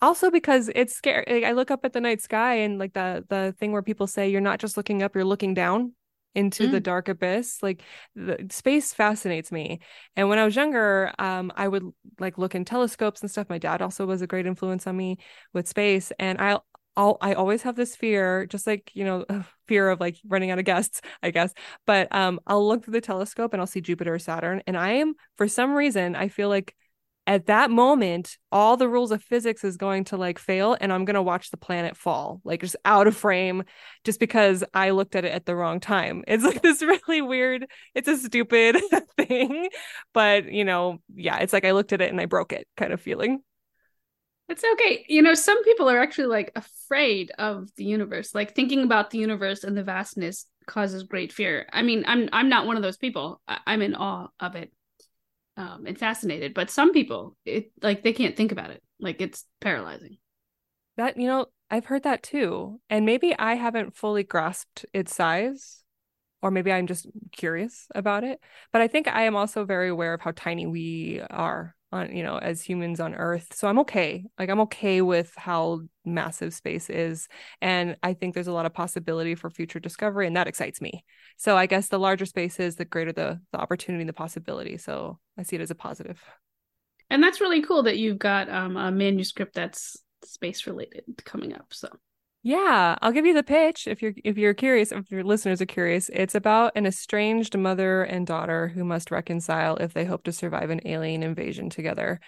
also 0.00 0.30
because 0.30 0.70
it's 0.74 0.94
scary 0.94 1.24
like, 1.28 1.44
i 1.44 1.52
look 1.52 1.70
up 1.70 1.84
at 1.84 1.92
the 1.92 2.00
night 2.00 2.22
sky 2.22 2.54
and 2.56 2.78
like 2.78 2.94
the 2.94 3.24
the 3.28 3.54
thing 3.58 3.72
where 3.72 3.82
people 3.82 4.06
say 4.06 4.30
you're 4.30 4.40
not 4.40 4.58
just 4.58 4.76
looking 4.76 5.02
up 5.02 5.14
you're 5.14 5.24
looking 5.24 5.54
down 5.54 5.92
into 6.34 6.68
mm. 6.68 6.70
the 6.70 6.80
dark 6.80 7.08
abyss 7.08 7.62
like 7.62 7.82
the 8.14 8.46
space 8.50 8.92
fascinates 8.92 9.52
me 9.52 9.80
and 10.16 10.28
when 10.28 10.38
i 10.38 10.44
was 10.44 10.56
younger 10.56 11.12
um 11.18 11.52
i 11.56 11.66
would 11.66 11.84
like 12.18 12.38
look 12.38 12.54
in 12.54 12.64
telescopes 12.64 13.20
and 13.20 13.30
stuff 13.30 13.48
my 13.50 13.58
dad 13.58 13.82
also 13.82 14.06
was 14.06 14.22
a 14.22 14.26
great 14.26 14.46
influence 14.46 14.86
on 14.86 14.96
me 14.96 15.18
with 15.52 15.68
space 15.68 16.12
and 16.18 16.40
i 16.40 16.58
I'll, 16.96 17.16
I 17.20 17.34
always 17.34 17.62
have 17.62 17.74
this 17.74 17.96
fear, 17.96 18.46
just 18.46 18.66
like, 18.66 18.90
you 18.94 19.04
know, 19.04 19.24
fear 19.66 19.88
of 19.90 20.00
like 20.00 20.18
running 20.26 20.50
out 20.50 20.58
of 20.58 20.64
guests, 20.64 21.00
I 21.22 21.30
guess. 21.30 21.52
But 21.86 22.14
um, 22.14 22.40
I'll 22.46 22.66
look 22.66 22.84
through 22.84 22.92
the 22.92 23.00
telescope 23.00 23.52
and 23.52 23.60
I'll 23.60 23.66
see 23.66 23.80
Jupiter 23.80 24.14
or 24.14 24.18
Saturn. 24.18 24.62
And 24.66 24.76
I 24.76 24.92
am, 24.92 25.14
for 25.36 25.48
some 25.48 25.72
reason, 25.72 26.14
I 26.14 26.28
feel 26.28 26.48
like 26.48 26.74
at 27.26 27.46
that 27.46 27.70
moment, 27.70 28.36
all 28.50 28.76
the 28.76 28.88
rules 28.88 29.12
of 29.12 29.22
physics 29.22 29.62
is 29.62 29.76
going 29.76 30.04
to 30.04 30.16
like 30.16 30.38
fail 30.38 30.76
and 30.80 30.92
I'm 30.92 31.04
going 31.04 31.14
to 31.14 31.22
watch 31.22 31.50
the 31.50 31.56
planet 31.56 31.96
fall, 31.96 32.40
like 32.44 32.60
just 32.60 32.76
out 32.84 33.06
of 33.06 33.16
frame, 33.16 33.62
just 34.04 34.18
because 34.18 34.64
I 34.74 34.90
looked 34.90 35.14
at 35.14 35.24
it 35.24 35.32
at 35.32 35.46
the 35.46 35.54
wrong 35.54 35.78
time. 35.78 36.24
It's 36.32 36.42
like 36.44 36.62
this 36.62 36.82
really 36.82 37.22
weird, 37.22 37.66
it's 37.94 38.08
a 38.08 38.16
stupid 38.16 38.76
thing. 39.16 39.68
But, 40.12 40.50
you 40.50 40.64
know, 40.64 40.98
yeah, 41.14 41.38
it's 41.38 41.52
like 41.52 41.64
I 41.64 41.72
looked 41.72 41.92
at 41.92 42.00
it 42.00 42.10
and 42.10 42.20
I 42.20 42.26
broke 42.26 42.52
it 42.52 42.66
kind 42.76 42.92
of 42.92 43.00
feeling. 43.00 43.40
It's 44.48 44.64
okay. 44.72 45.04
You 45.08 45.22
know, 45.22 45.34
some 45.34 45.62
people 45.64 45.88
are 45.88 46.00
actually 46.00 46.26
like 46.26 46.50
afraid 46.56 47.30
of 47.38 47.70
the 47.76 47.84
universe. 47.84 48.34
Like 48.34 48.54
thinking 48.54 48.82
about 48.82 49.10
the 49.10 49.18
universe 49.18 49.62
and 49.62 49.76
the 49.76 49.84
vastness 49.84 50.46
causes 50.66 51.04
great 51.04 51.32
fear. 51.32 51.66
I 51.72 51.82
mean, 51.82 52.04
I'm 52.06 52.28
I'm 52.32 52.48
not 52.48 52.66
one 52.66 52.76
of 52.76 52.82
those 52.82 52.96
people. 52.96 53.40
I- 53.46 53.60
I'm 53.66 53.80
in 53.82 53.94
awe 53.94 54.28
of 54.40 54.56
it 54.56 54.72
um, 55.56 55.86
and 55.86 55.98
fascinated. 55.98 56.54
But 56.54 56.70
some 56.70 56.92
people, 56.92 57.36
it 57.44 57.70
like 57.82 58.02
they 58.02 58.12
can't 58.12 58.36
think 58.36 58.52
about 58.52 58.70
it. 58.70 58.82
Like 58.98 59.20
it's 59.20 59.44
paralyzing. 59.60 60.18
That 60.96 61.16
you 61.16 61.26
know, 61.26 61.46
I've 61.70 61.86
heard 61.86 62.02
that 62.04 62.22
too, 62.22 62.80
and 62.90 63.06
maybe 63.06 63.34
I 63.38 63.54
haven't 63.54 63.96
fully 63.96 64.24
grasped 64.24 64.86
its 64.92 65.14
size, 65.14 65.81
or 66.42 66.50
maybe 66.50 66.72
I'm 66.72 66.86
just 66.86 67.06
curious 67.30 67.86
about 67.94 68.24
it. 68.24 68.40
But 68.72 68.82
I 68.82 68.88
think 68.88 69.08
I 69.08 69.22
am 69.22 69.36
also 69.36 69.64
very 69.64 69.88
aware 69.88 70.14
of 70.14 70.20
how 70.20 70.32
tiny 70.34 70.66
we 70.66 71.22
are 71.30 71.74
on 71.92 72.14
you 72.16 72.22
know 72.22 72.38
as 72.38 72.62
humans 72.62 73.00
on 73.00 73.14
earth. 73.14 73.48
So 73.54 73.68
i'm 73.68 73.78
okay. 73.80 74.24
Like 74.38 74.48
i'm 74.48 74.60
okay 74.60 75.02
with 75.02 75.32
how 75.36 75.80
massive 76.04 76.54
space 76.54 76.90
is. 76.90 77.28
And 77.60 77.96
i 78.02 78.14
think 78.14 78.34
there's 78.34 78.48
a 78.48 78.52
lot 78.52 78.66
of 78.66 78.74
possibility 78.74 79.34
for 79.34 79.50
future 79.50 79.78
discovery 79.78 80.26
and 80.26 80.36
that 80.36 80.48
excites 80.48 80.80
me. 80.80 81.04
So 81.36 81.56
i 81.56 81.66
guess 81.66 81.88
the 81.88 81.98
larger 81.98 82.26
space 82.26 82.58
is 82.58 82.76
the 82.76 82.84
greater 82.84 83.12
the 83.12 83.40
the 83.52 83.58
opportunity 83.58 84.02
and 84.02 84.08
the 84.08 84.14
possibility. 84.14 84.78
So 84.78 85.18
i 85.38 85.42
see 85.42 85.56
it 85.56 85.62
as 85.62 85.70
a 85.70 85.74
positive. 85.76 86.20
and 87.10 87.22
that's 87.22 87.40
really 87.40 87.62
cool 87.62 87.82
that 87.84 87.98
you've 87.98 88.18
got 88.18 88.48
um, 88.48 88.76
a 88.76 88.90
manuscript 88.90 89.54
that's 89.54 89.98
space 90.24 90.66
related 90.66 91.04
coming 91.24 91.52
up 91.52 91.66
so 91.70 91.88
yeah, 92.42 92.96
I'll 93.00 93.12
give 93.12 93.26
you 93.26 93.34
the 93.34 93.44
pitch 93.44 93.86
if 93.86 94.02
you're 94.02 94.14
if 94.24 94.36
you're 94.36 94.54
curious, 94.54 94.90
if 94.90 95.10
your 95.10 95.22
listeners 95.22 95.60
are 95.62 95.66
curious. 95.66 96.10
It's 96.12 96.34
about 96.34 96.72
an 96.74 96.86
estranged 96.86 97.56
mother 97.56 98.02
and 98.02 98.26
daughter 98.26 98.68
who 98.68 98.84
must 98.84 99.12
reconcile 99.12 99.76
if 99.76 99.94
they 99.94 100.04
hope 100.04 100.24
to 100.24 100.32
survive 100.32 100.70
an 100.70 100.80
alien 100.84 101.22
invasion 101.22 101.70
together. 101.70 102.18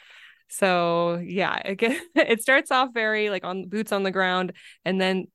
So 0.48 1.16
yeah, 1.16 1.56
it, 1.64 1.82
it 2.14 2.42
starts 2.42 2.70
off 2.70 2.90
very 2.94 3.28
like 3.28 3.44
on 3.44 3.68
boots 3.68 3.90
on 3.90 4.04
the 4.04 4.12
ground, 4.12 4.52
and 4.84 5.00
then 5.00 5.26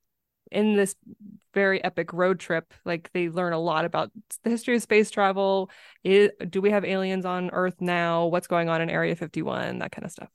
in 0.50 0.76
this 0.76 0.94
very 1.52 1.82
epic 1.84 2.12
road 2.14 2.40
trip, 2.40 2.72
like 2.86 3.10
they 3.12 3.28
learn 3.28 3.52
a 3.52 3.58
lot 3.58 3.84
about 3.84 4.10
the 4.44 4.50
history 4.50 4.76
of 4.76 4.82
space 4.82 5.10
travel. 5.10 5.70
Is, 6.04 6.30
do 6.48 6.62
we 6.62 6.70
have 6.70 6.86
aliens 6.86 7.26
on 7.26 7.50
Earth 7.50 7.80
now? 7.80 8.26
What's 8.26 8.46
going 8.46 8.68
on 8.68 8.80
in 8.80 8.88
Area 8.88 9.14
51? 9.14 9.78
That 9.78 9.92
kind 9.92 10.06
of 10.06 10.10
stuff. 10.10 10.28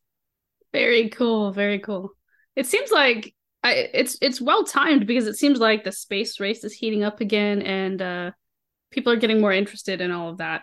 Very 0.71 1.10
cool. 1.10 1.51
Very 1.51 1.79
cool. 1.79 2.12
It 2.55 2.67
seems 2.67 2.91
like 2.91 3.34
I, 3.65 3.89
it's 3.93 4.15
it's 4.21 4.39
well 4.39 4.63
timed 4.63 5.08
because 5.08 5.25
it 5.25 5.38
seems 5.38 5.60
like 5.60 5.84
the 5.84 5.91
space 5.91 6.39
race 6.39 6.63
is 6.63 6.71
heating 6.71 7.04
up 7.04 7.19
again, 7.19 7.63
and 7.63 7.99
uh, 7.99 8.32
people 8.91 9.12
are 9.12 9.17
getting 9.17 9.41
more 9.41 9.51
interested 9.51 10.01
in 10.01 10.12
all 10.12 10.30
of 10.30 10.38
that. 10.38 10.62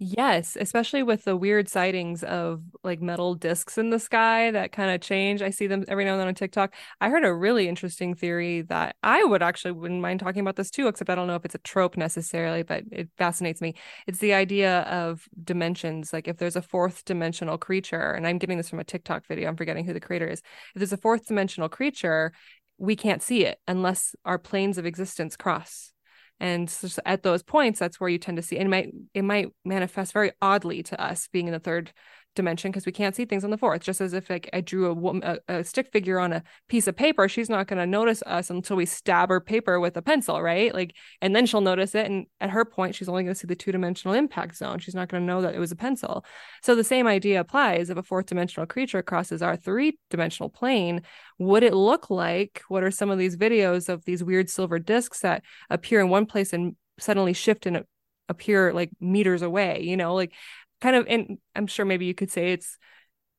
Yes, 0.00 0.56
especially 0.58 1.02
with 1.02 1.24
the 1.24 1.36
weird 1.36 1.68
sightings 1.68 2.22
of 2.22 2.62
like 2.84 3.00
metal 3.02 3.34
discs 3.34 3.76
in 3.76 3.90
the 3.90 3.98
sky 3.98 4.52
that 4.52 4.70
kind 4.70 4.92
of 4.92 5.00
change. 5.00 5.42
I 5.42 5.50
see 5.50 5.66
them 5.66 5.84
every 5.88 6.04
now 6.04 6.12
and 6.12 6.20
then 6.20 6.28
on 6.28 6.36
TikTok. 6.36 6.72
I 7.00 7.08
heard 7.10 7.24
a 7.24 7.34
really 7.34 7.68
interesting 7.68 8.14
theory 8.14 8.62
that 8.62 8.94
I 9.02 9.24
would 9.24 9.42
actually 9.42 9.72
wouldn't 9.72 10.00
mind 10.00 10.20
talking 10.20 10.40
about 10.40 10.54
this 10.54 10.70
too, 10.70 10.86
except 10.86 11.10
I 11.10 11.16
don't 11.16 11.26
know 11.26 11.34
if 11.34 11.44
it's 11.44 11.56
a 11.56 11.58
trope 11.58 11.96
necessarily, 11.96 12.62
but 12.62 12.84
it 12.92 13.08
fascinates 13.18 13.60
me. 13.60 13.74
It's 14.06 14.20
the 14.20 14.34
idea 14.34 14.82
of 14.82 15.28
dimensions. 15.42 16.12
Like 16.12 16.28
if 16.28 16.36
there's 16.36 16.54
a 16.54 16.62
fourth 16.62 17.04
dimensional 17.04 17.58
creature, 17.58 18.12
and 18.12 18.24
I'm 18.24 18.38
getting 18.38 18.56
this 18.56 18.70
from 18.70 18.78
a 18.78 18.84
TikTok 18.84 19.26
video, 19.26 19.48
I'm 19.48 19.56
forgetting 19.56 19.84
who 19.84 19.94
the 19.94 20.00
creator 20.00 20.28
is. 20.28 20.38
If 20.76 20.78
there's 20.78 20.92
a 20.92 20.96
fourth 20.96 21.26
dimensional 21.26 21.68
creature, 21.68 22.32
we 22.78 22.94
can't 22.94 23.20
see 23.20 23.44
it 23.44 23.58
unless 23.66 24.14
our 24.24 24.38
planes 24.38 24.78
of 24.78 24.86
existence 24.86 25.36
cross 25.36 25.92
and 26.40 26.70
so 26.70 26.88
at 27.04 27.22
those 27.22 27.42
points 27.42 27.78
that's 27.78 28.00
where 28.00 28.10
you 28.10 28.18
tend 28.18 28.36
to 28.36 28.42
see 28.42 28.56
and 28.56 28.66
it 28.66 28.70
might 28.70 28.92
it 29.14 29.22
might 29.22 29.48
manifest 29.64 30.12
very 30.12 30.32
oddly 30.40 30.82
to 30.82 31.00
us 31.00 31.28
being 31.32 31.46
in 31.46 31.52
the 31.52 31.58
third 31.58 31.92
dimension 32.34 32.70
because 32.70 32.86
we 32.86 32.92
can't 32.92 33.16
see 33.16 33.24
things 33.24 33.44
on 33.44 33.50
the 33.50 33.58
fourth. 33.58 33.82
Just 33.82 34.00
as 34.00 34.12
if 34.12 34.30
like 34.30 34.48
I 34.52 34.60
drew 34.60 34.86
a, 34.90 35.18
a, 35.22 35.58
a 35.58 35.64
stick 35.64 35.90
figure 35.92 36.18
on 36.18 36.32
a 36.32 36.42
piece 36.68 36.86
of 36.86 36.96
paper, 36.96 37.28
she's 37.28 37.50
not 37.50 37.66
going 37.66 37.78
to 37.78 37.86
notice 37.86 38.22
us 38.26 38.50
until 38.50 38.76
we 38.76 38.86
stab 38.86 39.28
her 39.28 39.40
paper 39.40 39.80
with 39.80 39.96
a 39.96 40.02
pencil, 40.02 40.40
right? 40.40 40.72
Like, 40.72 40.94
and 41.20 41.34
then 41.34 41.46
she'll 41.46 41.60
notice 41.60 41.94
it. 41.94 42.06
And 42.06 42.26
at 42.40 42.50
her 42.50 42.64
point, 42.64 42.94
she's 42.94 43.08
only 43.08 43.24
going 43.24 43.34
to 43.34 43.38
see 43.38 43.46
the 43.46 43.56
two 43.56 43.72
dimensional 43.72 44.14
impact 44.14 44.56
zone. 44.56 44.78
She's 44.78 44.94
not 44.94 45.08
going 45.08 45.22
to 45.22 45.26
know 45.26 45.42
that 45.42 45.54
it 45.54 45.58
was 45.58 45.72
a 45.72 45.76
pencil. 45.76 46.24
So 46.62 46.74
the 46.74 46.84
same 46.84 47.06
idea 47.06 47.40
applies. 47.40 47.90
If 47.90 47.98
a 47.98 48.02
fourth 48.02 48.26
dimensional 48.26 48.66
creature 48.66 49.02
crosses 49.02 49.42
our 49.42 49.56
three 49.56 49.98
dimensional 50.10 50.48
plane, 50.48 51.02
would 51.38 51.62
it 51.62 51.74
look 51.74 52.10
like? 52.10 52.62
What 52.68 52.84
are 52.84 52.90
some 52.90 53.10
of 53.10 53.18
these 53.18 53.36
videos 53.36 53.88
of 53.88 54.04
these 54.04 54.22
weird 54.22 54.48
silver 54.48 54.78
discs 54.78 55.20
that 55.20 55.42
appear 55.70 56.00
in 56.00 56.08
one 56.08 56.26
place 56.26 56.52
and 56.52 56.76
suddenly 56.98 57.32
shift 57.32 57.66
and 57.66 57.84
appear 58.28 58.72
like 58.72 58.90
meters 59.00 59.42
away 59.42 59.80
you 59.82 59.96
know 59.96 60.14
like 60.14 60.34
kind 60.80 60.96
of 60.96 61.06
and 61.08 61.38
i'm 61.54 61.66
sure 61.66 61.84
maybe 61.84 62.06
you 62.06 62.14
could 62.14 62.30
say 62.30 62.52
it's 62.52 62.78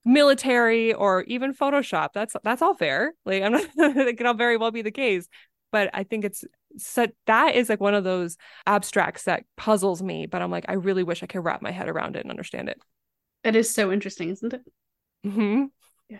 military 0.06 0.93
or 0.93 1.23
even 1.23 1.54
photoshop. 1.54 2.10
That's 2.13 2.34
that's 2.43 2.62
all 2.62 2.73
fair. 2.73 3.13
Like 3.25 3.43
i'm 3.43 3.52
not 3.52 3.65
it 3.78 4.17
can 4.17 4.28
all 4.28 4.34
very 4.34 4.58
well 4.58 4.71
be 4.71 4.82
the 4.82 4.91
case 4.91 5.28
but 5.71 5.89
i 5.93 6.04
think 6.04 6.25
it's 6.25 6.43
such 6.78 7.12
that 7.25 7.56
is 7.56 7.69
like 7.69 7.80
one 7.80 7.93
of 7.93 8.04
those 8.04 8.38
abstracts 8.65 9.23
that 9.23 9.43
puzzles 9.58 10.02
me 10.04 10.28
but 10.28 10.41
i'm 10.41 10.52
like 10.52 10.65
i 10.67 10.73
really 10.73 11.04
wish 11.04 11.23
i 11.23 11.25
could 11.25 11.43
wrap 11.43 11.62
my 11.62 11.71
head 11.71 11.89
around 11.89 12.15
it 12.15 12.21
and 12.21 12.30
understand 12.30 12.69
it. 12.69 12.80
It 13.43 13.56
is 13.56 13.73
so 13.73 13.91
interesting 13.91 14.30
isn't 14.30 14.54
it? 14.54 14.62
Mm-hmm. 15.25 15.65
yeah. 16.10 16.19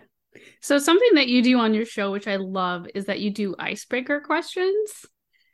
So 0.60 0.78
something 0.78 1.14
that 1.14 1.28
you 1.28 1.42
do 1.42 1.58
on 1.58 1.74
your 1.74 1.86
show 1.86 2.10
which 2.10 2.28
i 2.28 2.36
love 2.36 2.86
is 2.94 3.06
that 3.06 3.20
you 3.20 3.30
do 3.30 3.54
icebreaker 3.58 4.20
questions. 4.20 5.06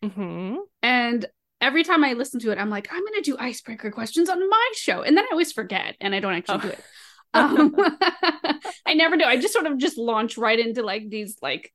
Mm-hmm. 0.05 0.57
and 0.83 1.27
every 1.61 1.85
time 1.85 2.05
I 2.05 2.13
listen 2.13 2.41
to 2.41 2.51
it, 2.51 2.59
I'm 2.59 2.71
like, 2.71 2.89
I'm 2.91 3.01
going 3.01 3.23
to 3.23 3.31
do 3.31 3.37
icebreaker 3.39 3.91
questions 3.91 4.29
on 4.29 4.49
my 4.49 4.71
show. 4.75 5.03
And 5.03 5.17
then 5.17 5.25
I 5.25 5.29
always 5.33 5.53
forget 5.53 5.97
and 6.01 6.15
I 6.15 6.21
don't 6.21 6.35
actually 6.35 6.59
oh. 6.59 6.61
do 6.61 6.69
it. 6.69 6.85
Um, 7.35 7.75
I 8.87 8.95
never 8.95 9.19
do. 9.19 9.25
I 9.25 9.37
just 9.37 9.53
sort 9.53 9.67
of 9.67 9.77
just 9.77 9.99
launch 9.99 10.39
right 10.39 10.59
into 10.59 10.83
like 10.83 11.11
these 11.11 11.37
like 11.43 11.71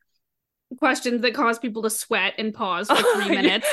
questions 0.80 1.22
that 1.22 1.36
cause 1.36 1.60
people 1.60 1.84
to 1.84 1.90
sweat 1.90 2.34
and 2.40 2.52
pause 2.52 2.88
for 2.88 2.96
three 3.16 3.30
minutes. 3.30 3.68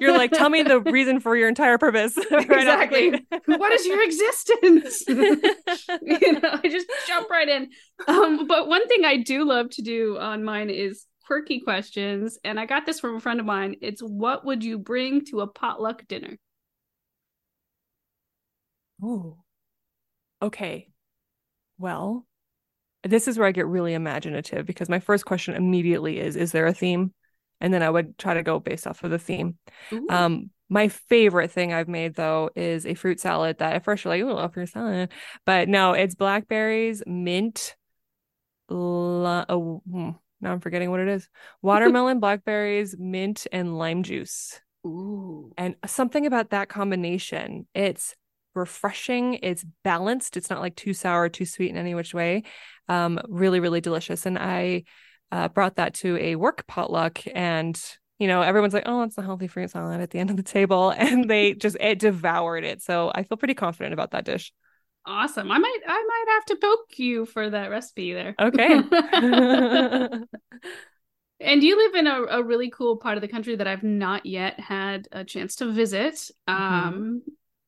You're 0.00 0.16
like, 0.16 0.30
tell 0.30 0.48
me 0.48 0.62
the 0.62 0.80
reason 0.80 1.20
for 1.20 1.36
your 1.36 1.48
entire 1.48 1.76
purpose. 1.76 2.16
right 2.30 2.48
exactly. 2.48 3.26
what 3.46 3.72
is 3.72 3.84
your 3.84 4.02
existence? 4.02 5.04
you 5.08 6.32
know, 6.40 6.58
I 6.62 6.68
just 6.70 6.86
jump 7.06 7.28
right 7.28 7.48
in. 7.48 7.68
Um, 8.08 8.46
but 8.46 8.66
one 8.66 8.86
thing 8.88 9.04
I 9.04 9.18
do 9.18 9.44
love 9.44 9.68
to 9.70 9.82
do 9.82 10.16
on 10.16 10.42
mine 10.42 10.70
is 10.70 11.04
quirky 11.30 11.60
questions. 11.60 12.38
And 12.42 12.58
I 12.58 12.66
got 12.66 12.86
this 12.86 12.98
from 12.98 13.14
a 13.14 13.20
friend 13.20 13.38
of 13.38 13.46
mine. 13.46 13.76
It's 13.80 14.02
what 14.02 14.44
would 14.44 14.64
you 14.64 14.80
bring 14.80 15.24
to 15.26 15.42
a 15.42 15.46
potluck 15.46 16.08
dinner? 16.08 16.36
Oh, 19.00 19.38
okay. 20.42 20.88
Well, 21.78 22.26
this 23.04 23.28
is 23.28 23.38
where 23.38 23.46
I 23.46 23.52
get 23.52 23.68
really 23.68 23.94
imaginative 23.94 24.66
because 24.66 24.88
my 24.88 24.98
first 24.98 25.24
question 25.24 25.54
immediately 25.54 26.18
is 26.18 26.34
Is 26.34 26.50
there 26.50 26.66
a 26.66 26.74
theme? 26.74 27.14
And 27.60 27.72
then 27.72 27.84
I 27.84 27.90
would 27.90 28.18
try 28.18 28.34
to 28.34 28.42
go 28.42 28.58
based 28.58 28.88
off 28.88 29.04
of 29.04 29.10
the 29.12 29.18
theme. 29.18 29.56
Um, 30.08 30.50
My 30.68 30.88
favorite 30.88 31.52
thing 31.52 31.72
I've 31.72 31.88
made 31.88 32.14
though 32.16 32.50
is 32.56 32.86
a 32.86 32.94
fruit 32.94 33.20
salad 33.20 33.58
that 33.58 33.74
at 33.74 33.84
first 33.84 34.04
you're 34.04 34.12
like, 34.14 34.22
oh, 34.24 34.48
fruit 34.48 34.68
salad. 34.68 35.10
But 35.46 35.68
no, 35.68 35.92
it's 35.92 36.16
blackberries, 36.16 37.04
mint, 37.06 37.76
oh, 38.68 39.82
hmm, 39.88 40.10
now 40.40 40.52
I'm 40.52 40.60
forgetting 40.60 40.90
what 40.90 41.00
it 41.00 41.08
is. 41.08 41.28
Watermelon, 41.62 42.20
blackberries, 42.20 42.96
mint, 42.98 43.46
and 43.52 43.76
lime 43.78 44.02
juice. 44.02 44.60
Ooh. 44.86 45.52
And 45.58 45.76
something 45.86 46.26
about 46.26 46.50
that 46.50 46.68
combination, 46.68 47.66
it's 47.74 48.14
refreshing, 48.54 49.34
it's 49.42 49.64
balanced, 49.84 50.36
it's 50.36 50.50
not 50.50 50.60
like 50.60 50.74
too 50.74 50.94
sour, 50.94 51.28
too 51.28 51.44
sweet 51.44 51.70
in 51.70 51.76
any 51.76 51.94
which 51.94 52.14
way. 52.14 52.44
Um, 52.88 53.20
really, 53.28 53.60
really 53.60 53.80
delicious. 53.80 54.26
And 54.26 54.38
I 54.38 54.84
uh, 55.30 55.48
brought 55.48 55.76
that 55.76 55.94
to 55.94 56.16
a 56.16 56.36
work 56.36 56.66
potluck 56.66 57.20
and 57.34 57.80
you 58.20 58.28
know, 58.28 58.42
everyone's 58.42 58.74
like, 58.74 58.82
oh, 58.84 59.02
it's 59.02 59.16
a 59.16 59.22
healthy 59.22 59.46
fruit 59.46 59.70
salad 59.70 60.02
at 60.02 60.10
the 60.10 60.18
end 60.18 60.28
of 60.28 60.36
the 60.36 60.42
table. 60.42 60.94
And 61.00 61.28
they 61.28 61.54
just 61.54 61.76
it 61.80 61.98
devoured 61.98 62.64
it. 62.64 62.82
So 62.82 63.10
I 63.14 63.22
feel 63.22 63.38
pretty 63.38 63.54
confident 63.54 63.94
about 63.94 64.10
that 64.10 64.26
dish. 64.26 64.52
Awesome. 65.06 65.50
I 65.50 65.56
might 65.56 65.78
I 65.86 66.06
might 66.06 66.24
have 66.34 66.44
to 66.44 66.56
poke 66.56 66.98
you 66.98 67.24
for 67.24 67.48
that 67.48 67.70
recipe 67.70 68.12
there. 68.12 68.34
Okay. 68.38 68.74
and 71.50 71.64
you 71.64 71.76
live 71.76 71.94
in 71.96 72.06
a, 72.06 72.22
a 72.38 72.42
really 72.44 72.70
cool 72.70 72.96
part 72.96 73.16
of 73.16 73.22
the 73.22 73.28
country 73.28 73.56
that 73.56 73.66
I've 73.66 73.82
not 73.82 74.24
yet 74.24 74.60
had 74.60 75.08
a 75.10 75.24
chance 75.24 75.56
to 75.56 75.72
visit. 75.72 76.14
Mm-hmm. 76.48 76.52
Um, 76.52 77.22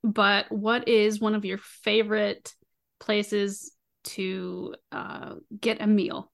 but 0.05 0.51
what 0.53 0.87
is 0.87 1.21
one 1.21 1.35
of 1.35 1.45
your 1.45 1.59
favorite 1.59 2.55
places 3.01 3.73
to 4.05 4.77
uh, 4.93 5.35
get 5.61 5.81
a 5.81 5.87
meal? 5.89 6.31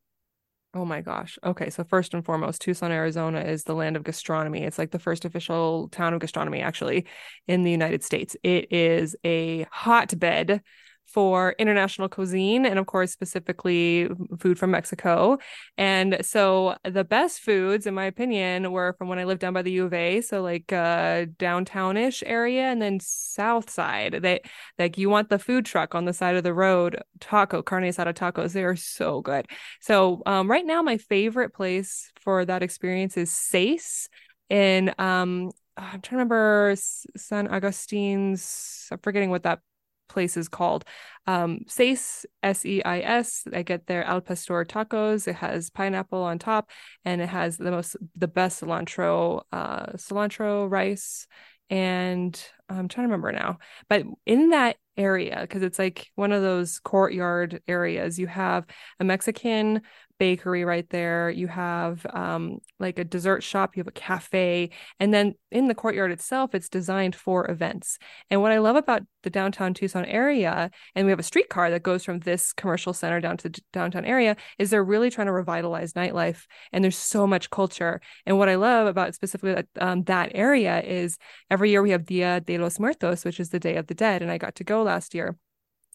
Oh 0.74 0.84
my 0.84 1.00
gosh. 1.00 1.38
Okay. 1.42 1.70
So, 1.70 1.84
first 1.84 2.12
and 2.12 2.22
foremost, 2.22 2.60
Tucson, 2.60 2.92
Arizona 2.92 3.40
is 3.40 3.64
the 3.64 3.74
land 3.74 3.96
of 3.96 4.04
gastronomy. 4.04 4.64
It's 4.64 4.78
like 4.78 4.90
the 4.90 4.98
first 4.98 5.24
official 5.24 5.88
town 5.88 6.12
of 6.12 6.20
gastronomy, 6.20 6.60
actually, 6.60 7.06
in 7.46 7.64
the 7.64 7.70
United 7.70 8.04
States. 8.04 8.36
It 8.42 8.70
is 8.70 9.16
a 9.24 9.66
hotbed 9.72 10.62
for 11.08 11.54
international 11.58 12.08
cuisine 12.08 12.66
and 12.66 12.78
of 12.78 12.86
course 12.86 13.10
specifically 13.10 14.08
food 14.38 14.58
from 14.58 14.70
Mexico. 14.70 15.38
And 15.76 16.18
so 16.20 16.76
the 16.84 17.04
best 17.04 17.40
foods 17.40 17.86
in 17.86 17.94
my 17.94 18.04
opinion 18.04 18.70
were 18.72 18.94
from 18.98 19.08
when 19.08 19.18
I 19.18 19.24
lived 19.24 19.40
down 19.40 19.54
by 19.54 19.62
the 19.62 19.72
U 19.72 19.86
of 19.86 19.94
A, 19.94 20.20
so 20.20 20.42
like 20.42 20.72
uh 20.72 21.26
downtownish 21.38 22.22
area 22.26 22.64
and 22.64 22.80
then 22.80 23.00
south 23.00 23.70
side. 23.70 24.18
They 24.22 24.40
like 24.78 24.98
you 24.98 25.08
want 25.08 25.30
the 25.30 25.38
food 25.38 25.64
truck 25.64 25.94
on 25.94 26.04
the 26.04 26.12
side 26.12 26.36
of 26.36 26.44
the 26.44 26.54
road, 26.54 27.02
taco, 27.20 27.62
carne 27.62 27.84
asada 27.84 28.12
tacos. 28.12 28.52
They 28.52 28.64
are 28.64 28.76
so 28.76 29.22
good. 29.22 29.46
So 29.80 30.22
um 30.26 30.50
right 30.50 30.66
now 30.66 30.82
my 30.82 30.98
favorite 30.98 31.54
place 31.54 32.12
for 32.20 32.44
that 32.44 32.62
experience 32.62 33.16
is 33.16 33.32
Seis 33.32 34.08
in 34.50 34.94
um 34.98 35.50
I'm 35.78 36.00
trying 36.00 36.00
to 36.00 36.16
remember 36.16 36.74
San 37.16 37.46
Augustine's. 37.46 38.88
I'm 38.90 38.98
forgetting 38.98 39.30
what 39.30 39.44
that 39.44 39.60
place 40.08 40.36
is 40.36 40.48
called. 40.48 40.84
Um, 41.26 41.60
Seis, 41.66 42.26
S 42.42 42.64
E 42.64 42.82
I 42.82 43.00
S. 43.00 43.44
I 43.52 43.62
get 43.62 43.86
their 43.86 44.04
Al 44.04 44.20
Pastor 44.20 44.64
tacos. 44.64 45.28
It 45.28 45.36
has 45.36 45.70
pineapple 45.70 46.22
on 46.22 46.38
top, 46.38 46.70
and 47.04 47.20
it 47.20 47.28
has 47.28 47.56
the 47.56 47.70
most, 47.70 47.96
the 48.16 48.28
best 48.28 48.62
cilantro, 48.62 49.42
uh, 49.52 49.92
cilantro 49.92 50.70
rice. 50.70 51.26
And 51.70 52.34
I'm 52.70 52.88
trying 52.88 53.06
to 53.06 53.12
remember 53.12 53.30
now, 53.30 53.58
but 53.90 54.04
in 54.24 54.50
that 54.50 54.76
area, 54.96 55.38
because 55.42 55.62
it's 55.62 55.78
like 55.78 56.08
one 56.14 56.32
of 56.32 56.40
those 56.40 56.78
courtyard 56.78 57.60
areas, 57.68 58.18
you 58.18 58.26
have 58.26 58.64
a 58.98 59.04
Mexican 59.04 59.82
bakery 60.18 60.64
right 60.64 60.88
there. 60.90 61.30
You 61.30 61.46
have 61.48 62.04
um, 62.12 62.58
like 62.78 62.98
a 62.98 63.04
dessert 63.04 63.42
shop, 63.42 63.76
you 63.76 63.80
have 63.80 63.88
a 63.88 63.92
cafe. 63.92 64.70
And 65.00 65.12
then 65.12 65.34
in 65.50 65.68
the 65.68 65.74
courtyard 65.74 66.10
itself, 66.10 66.54
it's 66.54 66.68
designed 66.68 67.14
for 67.14 67.50
events. 67.50 67.98
And 68.30 68.42
what 68.42 68.52
I 68.52 68.58
love 68.58 68.76
about 68.76 69.02
the 69.22 69.30
downtown 69.30 69.74
Tucson 69.74 70.04
area, 70.04 70.70
and 70.94 71.06
we 71.06 71.10
have 71.10 71.18
a 71.18 71.24
streetcar 71.24 71.70
that 71.70 71.82
goes 71.82 72.04
from 72.04 72.20
this 72.20 72.52
commercial 72.52 72.92
center 72.92 73.20
down 73.20 73.36
to 73.38 73.48
the 73.48 73.60
downtown 73.72 74.04
area, 74.04 74.36
is 74.58 74.70
they're 74.70 74.84
really 74.84 75.10
trying 75.10 75.26
to 75.26 75.32
revitalize 75.32 75.92
nightlife. 75.92 76.44
And 76.72 76.84
there's 76.84 76.96
so 76.96 77.26
much 77.26 77.50
culture. 77.50 78.00
And 78.26 78.38
what 78.38 78.48
I 78.48 78.56
love 78.56 78.86
about 78.86 79.14
specifically 79.14 79.64
um, 79.80 80.04
that 80.04 80.32
area 80.34 80.80
is 80.82 81.18
every 81.50 81.70
year 81.70 81.82
we 81.82 81.90
have 81.90 82.06
Dia 82.06 82.40
de 82.40 82.58
los 82.58 82.78
Muertos, 82.78 83.24
which 83.24 83.40
is 83.40 83.50
the 83.50 83.60
Day 83.60 83.76
of 83.76 83.86
the 83.86 83.94
Dead. 83.94 84.22
And 84.22 84.30
I 84.30 84.38
got 84.38 84.56
to 84.56 84.64
go 84.64 84.82
last 84.82 85.14
year 85.14 85.36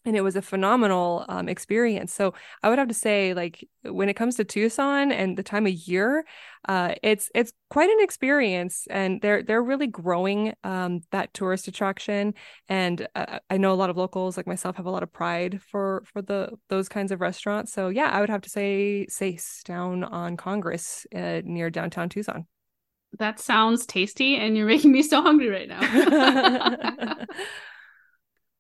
and 0.06 0.16
it 0.16 0.22
was 0.22 0.36
a 0.36 0.42
phenomenal 0.42 1.26
um, 1.30 1.48
experience. 1.48 2.14
So 2.14 2.34
I 2.62 2.70
would 2.70 2.80
have 2.80 2.88
to 2.90 2.94
say, 2.94 3.34
like 3.34 3.68
when 3.84 4.10
it 4.10 4.16
comes 4.16 4.36
to 4.36 4.44
Tucson 4.44 5.12
and 5.12 5.38
the 5.38 5.44
time 5.44 5.66
of 5.66 5.74
year, 5.74 6.26
uh, 6.68 6.96
it's 7.02 7.30
it's 7.34 7.54
quite 7.70 7.90
an 7.90 8.00
experience, 8.02 8.88
and 8.90 9.22
they're 9.22 9.44
they're 9.44 9.64
really 9.64 9.88
growing 9.88 10.54
um, 10.64 11.02
that 11.12 11.34
tourist 11.34 11.68
attraction. 11.68 12.34
And 12.70 13.08
uh, 13.16 13.40
I 13.50 13.58
know 13.58 13.74
a 13.74 13.76
lot 13.76 13.90
of 13.90 13.98
locals 13.98 14.38
like 14.38 14.48
myself 14.48 14.76
have 14.78 14.86
a 14.86 14.92
lot 14.92 15.04
of 15.04 15.12
pride 15.12 15.62
for 15.62 16.04
for 16.06 16.22
the 16.22 16.52
those 16.70 16.90
kinds 16.90 17.12
of 17.12 17.22
restaurants. 17.22 17.72
So 17.74 17.90
yeah, 17.90 18.10
I 18.10 18.20
would 18.20 18.30
have 18.30 18.42
to 18.42 18.50
say 18.50 19.08
Seis 19.08 19.62
down 19.66 20.04
on 20.04 20.38
Congress 20.38 21.06
uh, 21.16 21.42
near 21.44 21.70
downtown 21.70 22.10
Tucson. 22.10 22.46
That 23.20 23.40
sounds 23.40 23.86
tasty, 23.86 24.36
and 24.38 24.58
you're 24.58 24.68
making 24.76 24.92
me 24.92 25.04
so 25.04 25.22
hungry 25.22 25.50
right 25.50 25.70
now. 25.70 26.76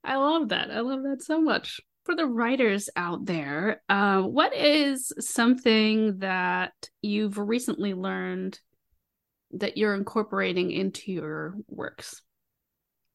I 0.03 0.17
love 0.17 0.49
that. 0.49 0.69
I 0.71 0.81
love 0.81 1.03
that 1.03 1.21
so 1.21 1.41
much. 1.41 1.79
For 2.05 2.15
the 2.15 2.25
writers 2.25 2.89
out 2.97 3.25
there, 3.25 3.81
uh, 3.87 4.21
what 4.21 4.53
is 4.53 5.13
something 5.19 6.19
that 6.19 6.73
you've 7.01 7.37
recently 7.37 7.93
learned 7.93 8.59
that 9.51 9.77
you're 9.77 9.95
incorporating 9.95 10.71
into 10.71 11.13
your 11.13 11.55
works? 11.69 12.21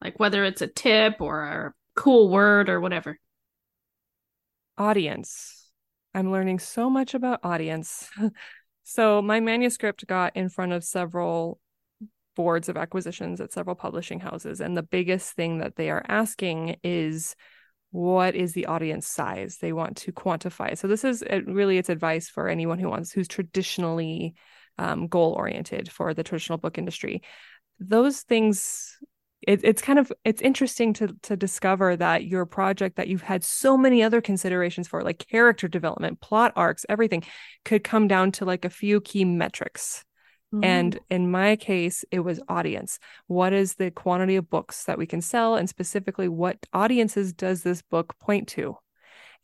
Like 0.01 0.19
whether 0.19 0.43
it's 0.43 0.61
a 0.61 0.67
tip 0.67 1.17
or 1.19 1.43
a 1.43 1.73
cool 1.95 2.29
word 2.29 2.69
or 2.69 2.79
whatever. 2.79 3.19
Audience. 4.77 5.69
I'm 6.15 6.31
learning 6.31 6.59
so 6.59 6.89
much 6.89 7.13
about 7.13 7.41
audience. 7.43 8.09
so 8.83 9.21
my 9.21 9.39
manuscript 9.39 10.07
got 10.07 10.35
in 10.35 10.49
front 10.49 10.71
of 10.71 10.83
several 10.83 11.59
boards 12.39 12.69
of 12.69 12.77
acquisitions 12.77 13.41
at 13.41 13.51
several 13.51 13.75
publishing 13.75 14.21
houses. 14.21 14.61
And 14.61 14.77
the 14.77 14.81
biggest 14.81 15.33
thing 15.33 15.57
that 15.57 15.75
they 15.75 15.89
are 15.89 16.05
asking 16.07 16.77
is 16.85 17.35
what 17.91 18.33
is 18.33 18.53
the 18.53 18.65
audience 18.67 19.05
size 19.05 19.57
they 19.57 19.73
want 19.73 19.97
to 19.97 20.11
quantify 20.11 20.77
so 20.77 20.87
this 20.87 21.03
is 21.03 21.23
really 21.47 21.79
it's 21.79 21.89
advice 21.89 22.29
for 22.29 22.47
anyone 22.47 22.77
who 22.77 22.87
wants 22.87 23.11
who's 23.11 23.27
traditionally 23.27 24.35
um, 24.77 25.07
goal 25.07 25.33
oriented 25.33 25.91
for 25.91 26.13
the 26.13 26.23
traditional 26.23 26.59
book 26.59 26.77
industry 26.77 27.23
those 27.79 28.21
things 28.21 28.95
it, 29.41 29.61
it's 29.63 29.81
kind 29.81 29.97
of 29.97 30.13
it's 30.23 30.43
interesting 30.43 30.93
to 30.93 31.07
to 31.23 31.35
discover 31.35 31.95
that 31.95 32.25
your 32.25 32.45
project 32.45 32.97
that 32.97 33.07
you've 33.07 33.23
had 33.23 33.43
so 33.43 33.75
many 33.75 34.03
other 34.03 34.21
considerations 34.21 34.87
for 34.87 35.01
like 35.01 35.25
character 35.27 35.67
development 35.67 36.21
plot 36.21 36.53
arcs 36.55 36.85
everything 36.89 37.23
could 37.65 37.83
come 37.83 38.07
down 38.07 38.31
to 38.33 38.45
like 38.45 38.65
a 38.65 38.69
few 38.69 39.01
key 39.01 39.25
metrics 39.25 40.05
Mm-hmm. 40.53 40.63
And 40.63 40.99
in 41.09 41.29
my 41.29 41.55
case, 41.55 42.03
it 42.11 42.21
was 42.21 42.41
audience. 42.47 42.99
What 43.27 43.53
is 43.53 43.75
the 43.75 43.91
quantity 43.91 44.35
of 44.35 44.49
books 44.49 44.85
that 44.85 44.97
we 44.97 45.05
can 45.05 45.21
sell? 45.21 45.55
And 45.55 45.69
specifically, 45.69 46.27
what 46.27 46.57
audiences 46.73 47.33
does 47.33 47.63
this 47.63 47.81
book 47.81 48.17
point 48.19 48.47
to? 48.49 48.77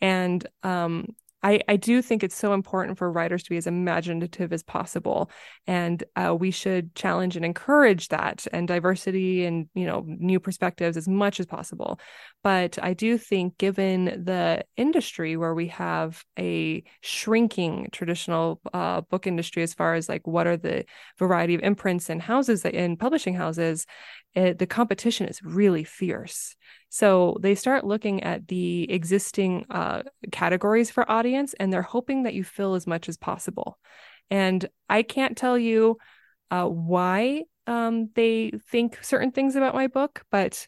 And 0.02 0.46
um, 0.64 1.16
I, 1.46 1.62
I 1.68 1.76
do 1.76 2.02
think 2.02 2.24
it's 2.24 2.36
so 2.36 2.54
important 2.54 2.98
for 2.98 3.12
writers 3.12 3.44
to 3.44 3.52
be 3.52 3.58
as 3.58 3.68
imaginative 3.68 4.52
as 4.52 4.64
possible. 4.64 5.30
And 5.68 6.04
uh, 6.16 6.36
we 6.38 6.50
should 6.50 6.96
challenge 6.96 7.36
and 7.36 7.46
encourage 7.46 8.08
that 8.08 8.48
and 8.52 8.68
diversity 8.68 9.46
and 9.46 9.70
you 9.76 9.86
know 9.86 10.04
new 10.08 10.40
perspectives 10.40 10.98
as 10.98 11.08
much 11.08 11.40
as 11.40 11.46
possible. 11.46 12.00
But 12.44 12.78
i 12.82 12.94
do 12.94 13.18
think 13.18 13.58
given 13.58 14.06
the 14.06 14.64
industry 14.78 15.36
where 15.38 15.54
we 15.54 15.68
have 15.68 16.24
a 16.38 16.84
shrinking 17.02 17.90
traditional 17.92 18.62
uh, 18.74 19.02
book 19.02 19.28
industry 19.28 19.62
as 19.64 19.74
far 19.74 19.96
as 19.96 20.10
like 20.10 20.26
what 20.26 20.48
are 20.48 20.58
the 20.58 20.86
variety 21.20 21.56
of 21.56 21.62
imprints 21.62 22.10
and 22.10 22.22
houses 22.22 22.62
that, 22.64 22.74
in 22.74 22.98
publishing 22.98 23.36
houses 23.36 23.86
it, 24.36 24.60
the 24.60 24.68
competition 24.68 25.28
is 25.28 25.42
really 25.42 25.84
fierce 25.84 26.56
so 26.96 27.36
they 27.42 27.56
start 27.56 27.84
looking 27.84 28.24
at 28.24 28.48
the 28.48 28.90
existing 28.90 29.66
uh, 29.70 30.04
categories 30.32 30.90
for 30.90 31.12
audience 31.12 31.54
and 31.60 31.72
they're 31.74 31.82
hoping 31.82 32.24
that 32.24 32.34
you 32.34 32.46
fill 32.46 32.74
as 32.76 32.88
much 32.88 33.10
as 33.10 33.18
possible. 33.18 33.78
And 34.30 34.66
I 34.90 35.04
can't 35.04 35.36
tell 35.36 35.58
you 35.58 35.98
uh, 36.52 36.68
why 36.68 37.44
um, 37.68 38.12
they 38.16 38.54
think 38.70 39.04
certain 39.04 39.32
things 39.32 39.58
about 39.58 39.76
my 39.76 39.88
book, 39.88 40.24
but 40.32 40.66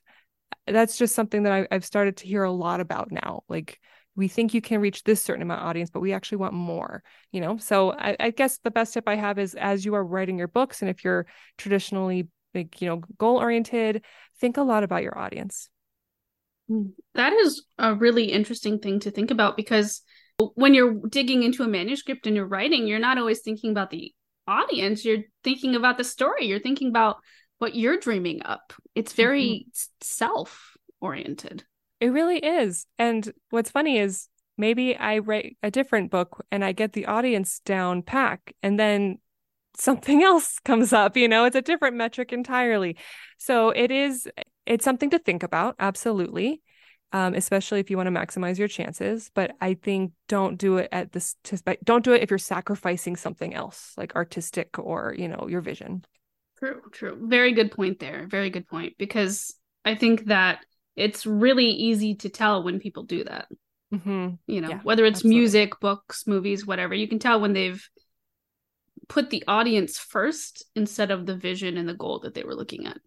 that's 0.65 0.97
just 0.97 1.15
something 1.15 1.43
that 1.43 1.53
I, 1.53 1.67
have 1.71 1.85
started 1.85 2.17
to 2.17 2.27
hear 2.27 2.43
a 2.43 2.51
lot 2.51 2.81
about 2.81 3.09
now. 3.09 3.43
Like, 3.47 3.79
we 4.17 4.27
think 4.27 4.53
you 4.53 4.59
can 4.59 4.81
reach 4.81 5.05
this 5.05 5.21
certain 5.21 5.43
amount 5.43 5.61
of 5.61 5.67
audience, 5.67 5.91
but 5.91 6.01
we 6.01 6.11
actually 6.11 6.39
want 6.39 6.53
more, 6.53 7.03
you 7.31 7.39
know? 7.39 7.57
So 7.57 7.93
I, 7.93 8.17
I 8.19 8.31
guess 8.31 8.57
the 8.57 8.71
best 8.71 8.93
tip 8.93 9.07
I 9.07 9.15
have 9.15 9.39
is 9.39 9.55
as 9.55 9.85
you 9.85 9.93
are 9.93 10.03
writing 10.03 10.37
your 10.37 10.49
books, 10.49 10.81
and 10.81 10.89
if 10.89 11.05
you're 11.05 11.25
traditionally 11.57 12.27
like, 12.53 12.81
you 12.81 12.87
know, 12.87 13.01
goal 13.17 13.37
oriented, 13.37 14.03
think 14.39 14.57
a 14.57 14.61
lot 14.61 14.83
about 14.83 15.03
your 15.03 15.17
audience. 15.17 15.69
That 17.13 17.33
is 17.33 17.63
a 17.77 17.95
really 17.95 18.25
interesting 18.25 18.79
thing 18.79 18.99
to 19.01 19.11
think 19.11 19.31
about 19.31 19.55
because 19.55 20.01
when 20.55 20.73
you're 20.73 20.95
digging 21.09 21.43
into 21.43 21.63
a 21.63 21.67
manuscript 21.67 22.27
and 22.27 22.35
you're 22.35 22.47
writing, 22.47 22.87
you're 22.87 22.99
not 22.99 23.17
always 23.17 23.41
thinking 23.41 23.71
about 23.71 23.89
the 23.89 24.13
audience. 24.47 25.05
You're 25.05 25.23
thinking 25.43 25.75
about 25.75 25.97
the 25.97 26.03
story. 26.03 26.45
You're 26.45 26.59
thinking 26.59 26.89
about 26.89 27.17
what 27.59 27.75
you're 27.75 27.97
dreaming 27.97 28.41
up. 28.43 28.73
It's 28.95 29.13
very 29.13 29.65
mm-hmm. 29.67 29.69
self 30.01 30.77
oriented. 31.01 31.63
It 31.99 32.09
really 32.09 32.37
is. 32.37 32.85
And 32.99 33.31
what's 33.49 33.71
funny 33.71 33.97
is 33.97 34.29
maybe 34.57 34.95
I 34.95 35.19
write 35.19 35.57
a 35.63 35.71
different 35.71 36.11
book 36.11 36.45
and 36.51 36.63
I 36.63 36.71
get 36.71 36.93
the 36.93 37.07
audience 37.07 37.59
down 37.65 38.03
pack 38.03 38.53
and 38.61 38.79
then 38.79 39.17
something 39.77 40.23
else 40.23 40.59
comes 40.59 40.93
up, 40.93 41.17
you 41.17 41.27
know, 41.27 41.45
it's 41.45 41.55
a 41.55 41.61
different 41.61 41.95
metric 41.95 42.33
entirely. 42.33 42.97
So 43.37 43.69
it 43.69 43.91
is, 43.91 44.27
it's 44.65 44.85
something 44.85 45.09
to 45.11 45.19
think 45.19 45.43
about. 45.43 45.75
Absolutely. 45.79 46.61
Um, 47.13 47.35
especially 47.35 47.79
if 47.79 47.89
you 47.89 47.95
want 47.95 48.07
to 48.07 48.19
maximize 48.19 48.57
your 48.57 48.67
chances. 48.67 49.31
But 49.33 49.51
I 49.61 49.75
think 49.75 50.11
don't 50.27 50.57
do 50.57 50.77
it 50.77 50.89
at 50.91 51.13
this, 51.13 51.35
don't 51.83 52.03
do 52.03 52.11
it 52.11 52.21
if 52.21 52.29
you're 52.29 52.37
sacrificing 52.37 53.15
something 53.15 53.53
else 53.53 53.93
like 53.95 54.15
artistic 54.15 54.77
or, 54.77 55.15
you 55.17 55.29
know, 55.29 55.47
your 55.47 55.61
vision. 55.61 56.03
True, 56.59 56.81
true. 56.91 57.17
Very 57.21 57.53
good 57.53 57.71
point 57.71 57.99
there. 57.99 58.27
Very 58.27 58.49
good 58.49 58.67
point. 58.67 58.95
Because 58.97 59.55
I 59.85 59.95
think 59.95 60.25
that 60.25 60.65
it's 60.97 61.25
really 61.25 61.67
easy 61.67 62.15
to 62.15 62.29
tell 62.29 62.63
when 62.63 62.79
people 62.79 63.03
do 63.03 63.23
that. 63.23 63.47
Mm-hmm. 63.93 64.29
You 64.47 64.61
know, 64.61 64.69
yeah, 64.69 64.79
whether 64.83 65.05
it's 65.05 65.19
absolutely. 65.19 65.39
music, 65.39 65.79
books, 65.79 66.27
movies, 66.27 66.65
whatever, 66.65 66.93
you 66.93 67.07
can 67.07 67.19
tell 67.19 67.39
when 67.39 67.53
they've 67.53 67.87
put 69.09 69.29
the 69.29 69.43
audience 69.47 69.97
first 69.97 70.65
instead 70.75 71.11
of 71.11 71.25
the 71.25 71.35
vision 71.35 71.77
and 71.77 71.87
the 71.87 71.93
goal 71.93 72.19
that 72.19 72.33
they 72.33 72.43
were 72.43 72.55
looking 72.55 72.85
at. 72.85 72.97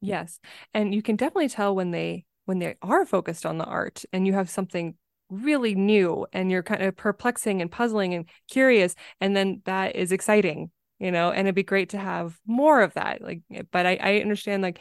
Yes. 0.00 0.40
And 0.72 0.94
you 0.94 1.02
can 1.02 1.16
definitely 1.16 1.48
tell 1.48 1.74
when 1.74 1.90
they 1.90 2.24
when 2.46 2.58
they 2.58 2.76
are 2.82 3.04
focused 3.04 3.46
on 3.46 3.58
the 3.58 3.64
art 3.64 4.04
and 4.12 4.26
you 4.26 4.32
have 4.32 4.50
something 4.50 4.94
really 5.28 5.74
new 5.74 6.26
and 6.32 6.50
you're 6.50 6.62
kind 6.62 6.82
of 6.82 6.96
perplexing 6.96 7.62
and 7.62 7.70
puzzling 7.70 8.14
and 8.14 8.28
curious 8.48 8.94
and 9.20 9.36
then 9.36 9.62
that 9.64 9.94
is 9.94 10.10
exciting 10.10 10.70
you 10.98 11.12
know 11.12 11.30
and 11.30 11.46
it'd 11.46 11.54
be 11.54 11.62
great 11.62 11.90
to 11.90 11.98
have 11.98 12.36
more 12.46 12.82
of 12.82 12.92
that 12.94 13.22
like 13.22 13.40
but 13.70 13.86
i, 13.86 13.96
I 14.00 14.16
understand 14.18 14.62
like 14.62 14.80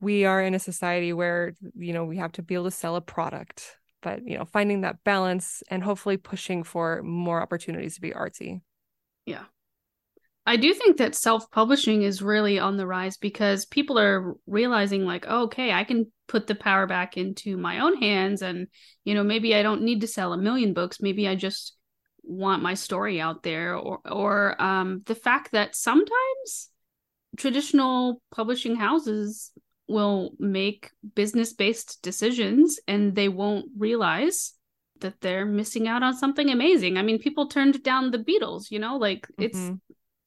we 0.00 0.24
are 0.24 0.40
in 0.40 0.54
a 0.54 0.60
society 0.60 1.12
where 1.12 1.54
you 1.76 1.92
know 1.92 2.04
we 2.04 2.18
have 2.18 2.30
to 2.32 2.42
be 2.42 2.54
able 2.54 2.66
to 2.66 2.70
sell 2.70 2.94
a 2.94 3.00
product 3.00 3.76
but 4.00 4.24
you 4.24 4.38
know 4.38 4.44
finding 4.44 4.82
that 4.82 5.02
balance 5.02 5.64
and 5.68 5.82
hopefully 5.82 6.16
pushing 6.16 6.62
for 6.62 7.02
more 7.02 7.42
opportunities 7.42 7.96
to 7.96 8.00
be 8.00 8.12
artsy 8.12 8.60
yeah 9.26 9.44
i 10.48 10.56
do 10.56 10.72
think 10.74 10.96
that 10.96 11.14
self-publishing 11.14 12.02
is 12.02 12.22
really 12.22 12.58
on 12.58 12.76
the 12.76 12.86
rise 12.86 13.16
because 13.16 13.66
people 13.66 13.98
are 13.98 14.34
realizing 14.46 15.04
like 15.04 15.24
oh, 15.28 15.44
okay 15.44 15.72
i 15.72 15.84
can 15.84 16.10
put 16.26 16.46
the 16.46 16.54
power 16.54 16.86
back 16.86 17.16
into 17.16 17.56
my 17.56 17.80
own 17.80 17.96
hands 17.96 18.42
and 18.42 18.66
you 19.04 19.14
know 19.14 19.22
maybe 19.22 19.54
i 19.54 19.62
don't 19.62 19.82
need 19.82 20.00
to 20.00 20.06
sell 20.06 20.32
a 20.32 20.38
million 20.38 20.72
books 20.72 21.00
maybe 21.00 21.28
i 21.28 21.34
just 21.34 21.74
want 22.22 22.62
my 22.62 22.74
story 22.74 23.20
out 23.20 23.42
there 23.42 23.76
or 23.76 24.00
or 24.04 24.60
um 24.60 25.02
the 25.06 25.14
fact 25.14 25.52
that 25.52 25.74
sometimes 25.74 26.70
traditional 27.36 28.20
publishing 28.34 28.76
houses 28.76 29.52
will 29.86 30.32
make 30.38 30.90
business 31.14 31.54
based 31.54 32.02
decisions 32.02 32.78
and 32.86 33.14
they 33.14 33.28
won't 33.28 33.66
realize 33.76 34.52
that 35.00 35.20
they're 35.20 35.46
missing 35.46 35.88
out 35.88 36.02
on 36.02 36.16
something 36.16 36.50
amazing. 36.50 36.96
I 36.98 37.02
mean, 37.02 37.18
people 37.18 37.46
turned 37.46 37.82
down 37.82 38.10
the 38.10 38.18
Beatles, 38.18 38.70
you 38.70 38.78
know, 38.78 38.96
like 38.96 39.26
it's 39.38 39.58
mm-hmm. 39.58 39.74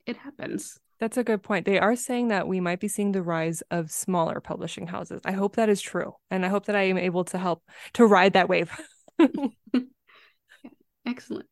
It 0.05 0.17
happens. 0.17 0.77
That's 0.99 1.17
a 1.17 1.23
good 1.23 1.41
point. 1.41 1.65
They 1.65 1.79
are 1.79 1.95
saying 1.95 2.27
that 2.27 2.47
we 2.47 2.59
might 2.59 2.79
be 2.79 2.87
seeing 2.87 3.11
the 3.11 3.23
rise 3.23 3.63
of 3.71 3.89
smaller 3.89 4.39
publishing 4.39 4.85
houses. 4.85 5.21
I 5.25 5.31
hope 5.31 5.55
that 5.55 5.67
is 5.69 5.81
true. 5.81 6.13
And 6.29 6.45
I 6.45 6.49
hope 6.49 6.67
that 6.67 6.75
I 6.75 6.83
am 6.83 6.97
able 6.97 7.23
to 7.25 7.39
help 7.39 7.63
to 7.93 8.05
ride 8.05 8.33
that 8.33 8.49
wave. 8.49 8.71
Excellent. 11.05 11.47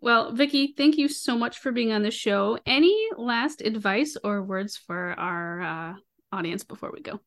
Well, 0.00 0.32
Vickie, 0.32 0.76
thank 0.76 0.96
you 0.96 1.08
so 1.08 1.36
much 1.36 1.58
for 1.58 1.72
being 1.72 1.92
on 1.92 2.02
the 2.02 2.10
show. 2.10 2.58
Any 2.64 2.96
last 3.16 3.60
advice 3.60 4.16
or 4.22 4.42
words 4.42 4.76
for 4.76 5.12
our 5.18 5.60
uh, 5.60 5.94
audience 6.32 6.64
before 6.64 6.90
we 6.92 7.00
go? 7.02 7.20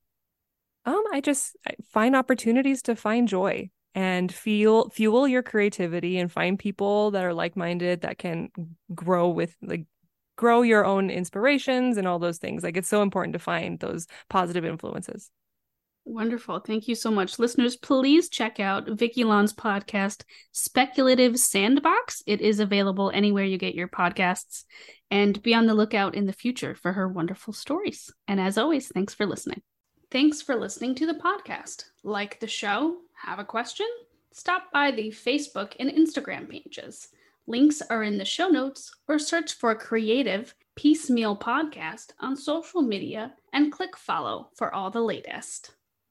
Um, 0.86 1.04
I 1.12 1.22
just 1.22 1.56
find 1.92 2.16
opportunities 2.16 2.82
to 2.84 2.96
find 2.96 3.28
joy 3.28 3.70
and 3.94 4.34
feel 4.34 4.90
fuel 4.90 5.28
your 5.28 5.44
creativity 5.44 6.18
and 6.18 6.32
find 6.32 6.58
people 6.58 7.12
that 7.12 7.24
are 7.24 7.34
like-minded 7.34 8.02
that 8.02 8.18
can 8.18 8.50
grow 8.96 9.30
with 9.30 9.56
like 9.62 9.86
grow 10.36 10.62
your 10.62 10.86
own 10.86 11.10
inspirations 11.10 11.98
and 11.98 12.08
all 12.08 12.20
those 12.20 12.38
things. 12.38 12.64
Like 12.64 12.78
it's 12.78 12.90
so 12.90 13.02
important 13.02 13.34
to 13.34 13.40
find 13.40 13.80
those 13.80 14.08
positive 14.30 14.66
influences. 14.66 15.30
Wonderful. 16.04 16.60
Thank 16.60 16.88
you 16.88 16.96
so 16.96 17.12
much. 17.12 17.38
Listeners, 17.38 17.76
please 17.76 18.28
check 18.28 18.60
out 18.60 18.88
Vickie 18.88 19.24
Lan's 19.24 19.54
podcast, 19.54 20.24
Speculative 20.52 21.38
Sandbox. 21.38 22.24
It 22.26 22.42
is 22.42 22.60
available 22.60 23.12
anywhere 23.14 23.46
you 23.46 23.60
get 23.60 23.76
your 23.76 23.88
podcasts. 23.88 24.64
And 25.12 25.42
be 25.44 25.54
on 25.54 25.68
the 25.68 25.76
lookout 25.76 26.16
in 26.16 26.26
the 26.26 26.34
future 26.34 26.74
for 26.74 26.94
her 26.94 27.08
wonderful 27.08 27.54
stories. 27.54 28.12
And 28.28 28.40
as 28.40 28.58
always, 28.58 28.88
thanks 28.88 29.14
for 29.14 29.26
listening. 29.26 29.62
Thanks 30.10 30.42
for 30.42 30.56
listening 30.56 30.96
to 30.96 31.06
the 31.06 31.14
podcast. 31.14 31.86
Like 32.04 32.40
the 32.40 32.48
show? 32.48 32.98
Have 33.24 33.40
a 33.40 33.46
question? 33.46 33.88
Stop 34.32 34.72
by 34.74 34.92
the 34.92 35.10
Facebook 35.10 35.74
and 35.80 35.90
Instagram 35.90 36.50
pages. 36.50 37.10
Links 37.48 37.82
are 37.90 38.04
in 38.04 38.18
the 38.18 38.26
show 38.26 38.48
notes 38.48 38.92
or 39.08 39.18
search 39.18 39.54
for 39.54 39.74
Creative 39.74 40.54
Peacemeal 40.80 41.40
Podcast 41.40 42.12
on 42.20 42.36
social 42.36 42.82
media 42.82 43.34
and 43.52 43.72
click 43.72 43.98
follow 43.98 44.50
for 44.56 44.74
all 44.74 44.92
the 44.92 45.02
latest. 45.02 45.72